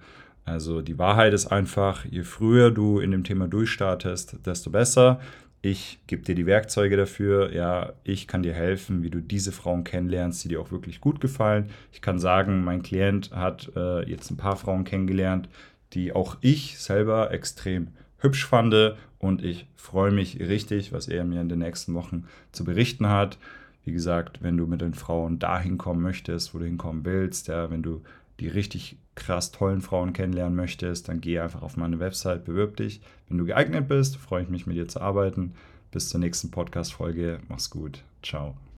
Also 0.46 0.82
die 0.82 0.98
Wahrheit 0.98 1.34
ist 1.34 1.48
einfach, 1.48 2.06
je 2.06 2.24
früher 2.24 2.72
du 2.72 3.00
in 3.00 3.12
dem 3.12 3.24
Thema 3.24 3.48
durchstartest, 3.48 4.46
desto 4.46 4.70
besser. 4.70 5.20
Ich 5.64 6.00
gebe 6.08 6.24
dir 6.24 6.34
die 6.34 6.48
Werkzeuge 6.48 6.98
dafür. 6.98 7.54
Ja, 7.54 7.94
ich 8.04 8.28
kann 8.28 8.42
dir 8.42 8.54
helfen, 8.54 9.04
wie 9.04 9.12
du 9.12 9.20
diese 9.20 9.52
Frauen 9.52 9.84
kennenlernst, 9.84 10.44
die 10.44 10.50
dir 10.50 10.60
auch 10.60 10.72
wirklich 10.72 11.00
gut 11.02 11.22
gefallen. 11.22 11.70
Ich 11.92 12.02
kann 12.02 12.18
sagen, 12.18 12.64
mein 12.64 12.82
Klient 12.82 13.32
hat 13.32 13.72
äh, 13.76 14.10
jetzt 14.10 14.32
ein 14.32 14.38
paar 14.38 14.58
Frauen 14.58 14.84
kennengelernt, 14.84 15.50
die 15.94 16.14
auch 16.14 16.38
ich 16.42 16.80
selber 16.80 17.32
extrem 17.32 17.90
hübsch 18.18 18.46
fand 18.46 18.74
und 19.22 19.44
ich 19.44 19.68
freue 19.76 20.12
mich 20.12 20.40
richtig, 20.40 20.92
was 20.94 21.08
er 21.08 21.24
mir 21.24 21.42
in 21.42 21.50
den 21.50 21.60
nächsten 21.60 21.94
Wochen 21.94 22.26
zu 22.52 22.64
berichten 22.64 23.08
hat. 23.08 23.38
Wie 23.86 23.92
gesagt, 23.92 24.42
wenn 24.42 24.58
du 24.58 24.66
mit 24.66 24.82
den 24.82 24.96
Frauen 24.96 25.38
dahin 25.38 25.78
kommen 25.78 26.02
möchtest, 26.02 26.56
wo 26.56 26.60
du 26.60 26.66
hinkommen 26.66 27.06
willst, 27.06 27.48
ja, 27.48 27.70
wenn 27.70 27.84
du 27.84 28.02
die 28.40 28.48
richtig 28.48 28.98
krass 29.14 29.52
tollen 29.52 29.82
Frauen 29.82 30.14
kennenlernen 30.14 30.56
möchtest, 30.56 31.08
dann 31.08 31.22
geh 31.22 31.40
einfach 31.40 31.62
auf 31.62 31.78
meine 31.78 32.00
Website, 32.00 32.46
bewirb 32.46 32.78
dich. 32.78 33.02
Wenn 33.30 33.38
du 33.38 33.46
geeignet 33.46 33.88
bist, 33.88 34.18
freue 34.18 34.42
ich 34.42 34.50
mich 34.50 34.66
mit 34.66 34.76
dir 34.76 34.88
zu 34.88 35.00
arbeiten. 35.02 35.54
Bis 35.92 36.10
zur 36.10 36.20
nächsten 36.20 36.50
Podcast-Folge. 36.50 37.42
Mach's 37.48 37.70
gut. 37.70 38.04
Ciao. 38.24 38.62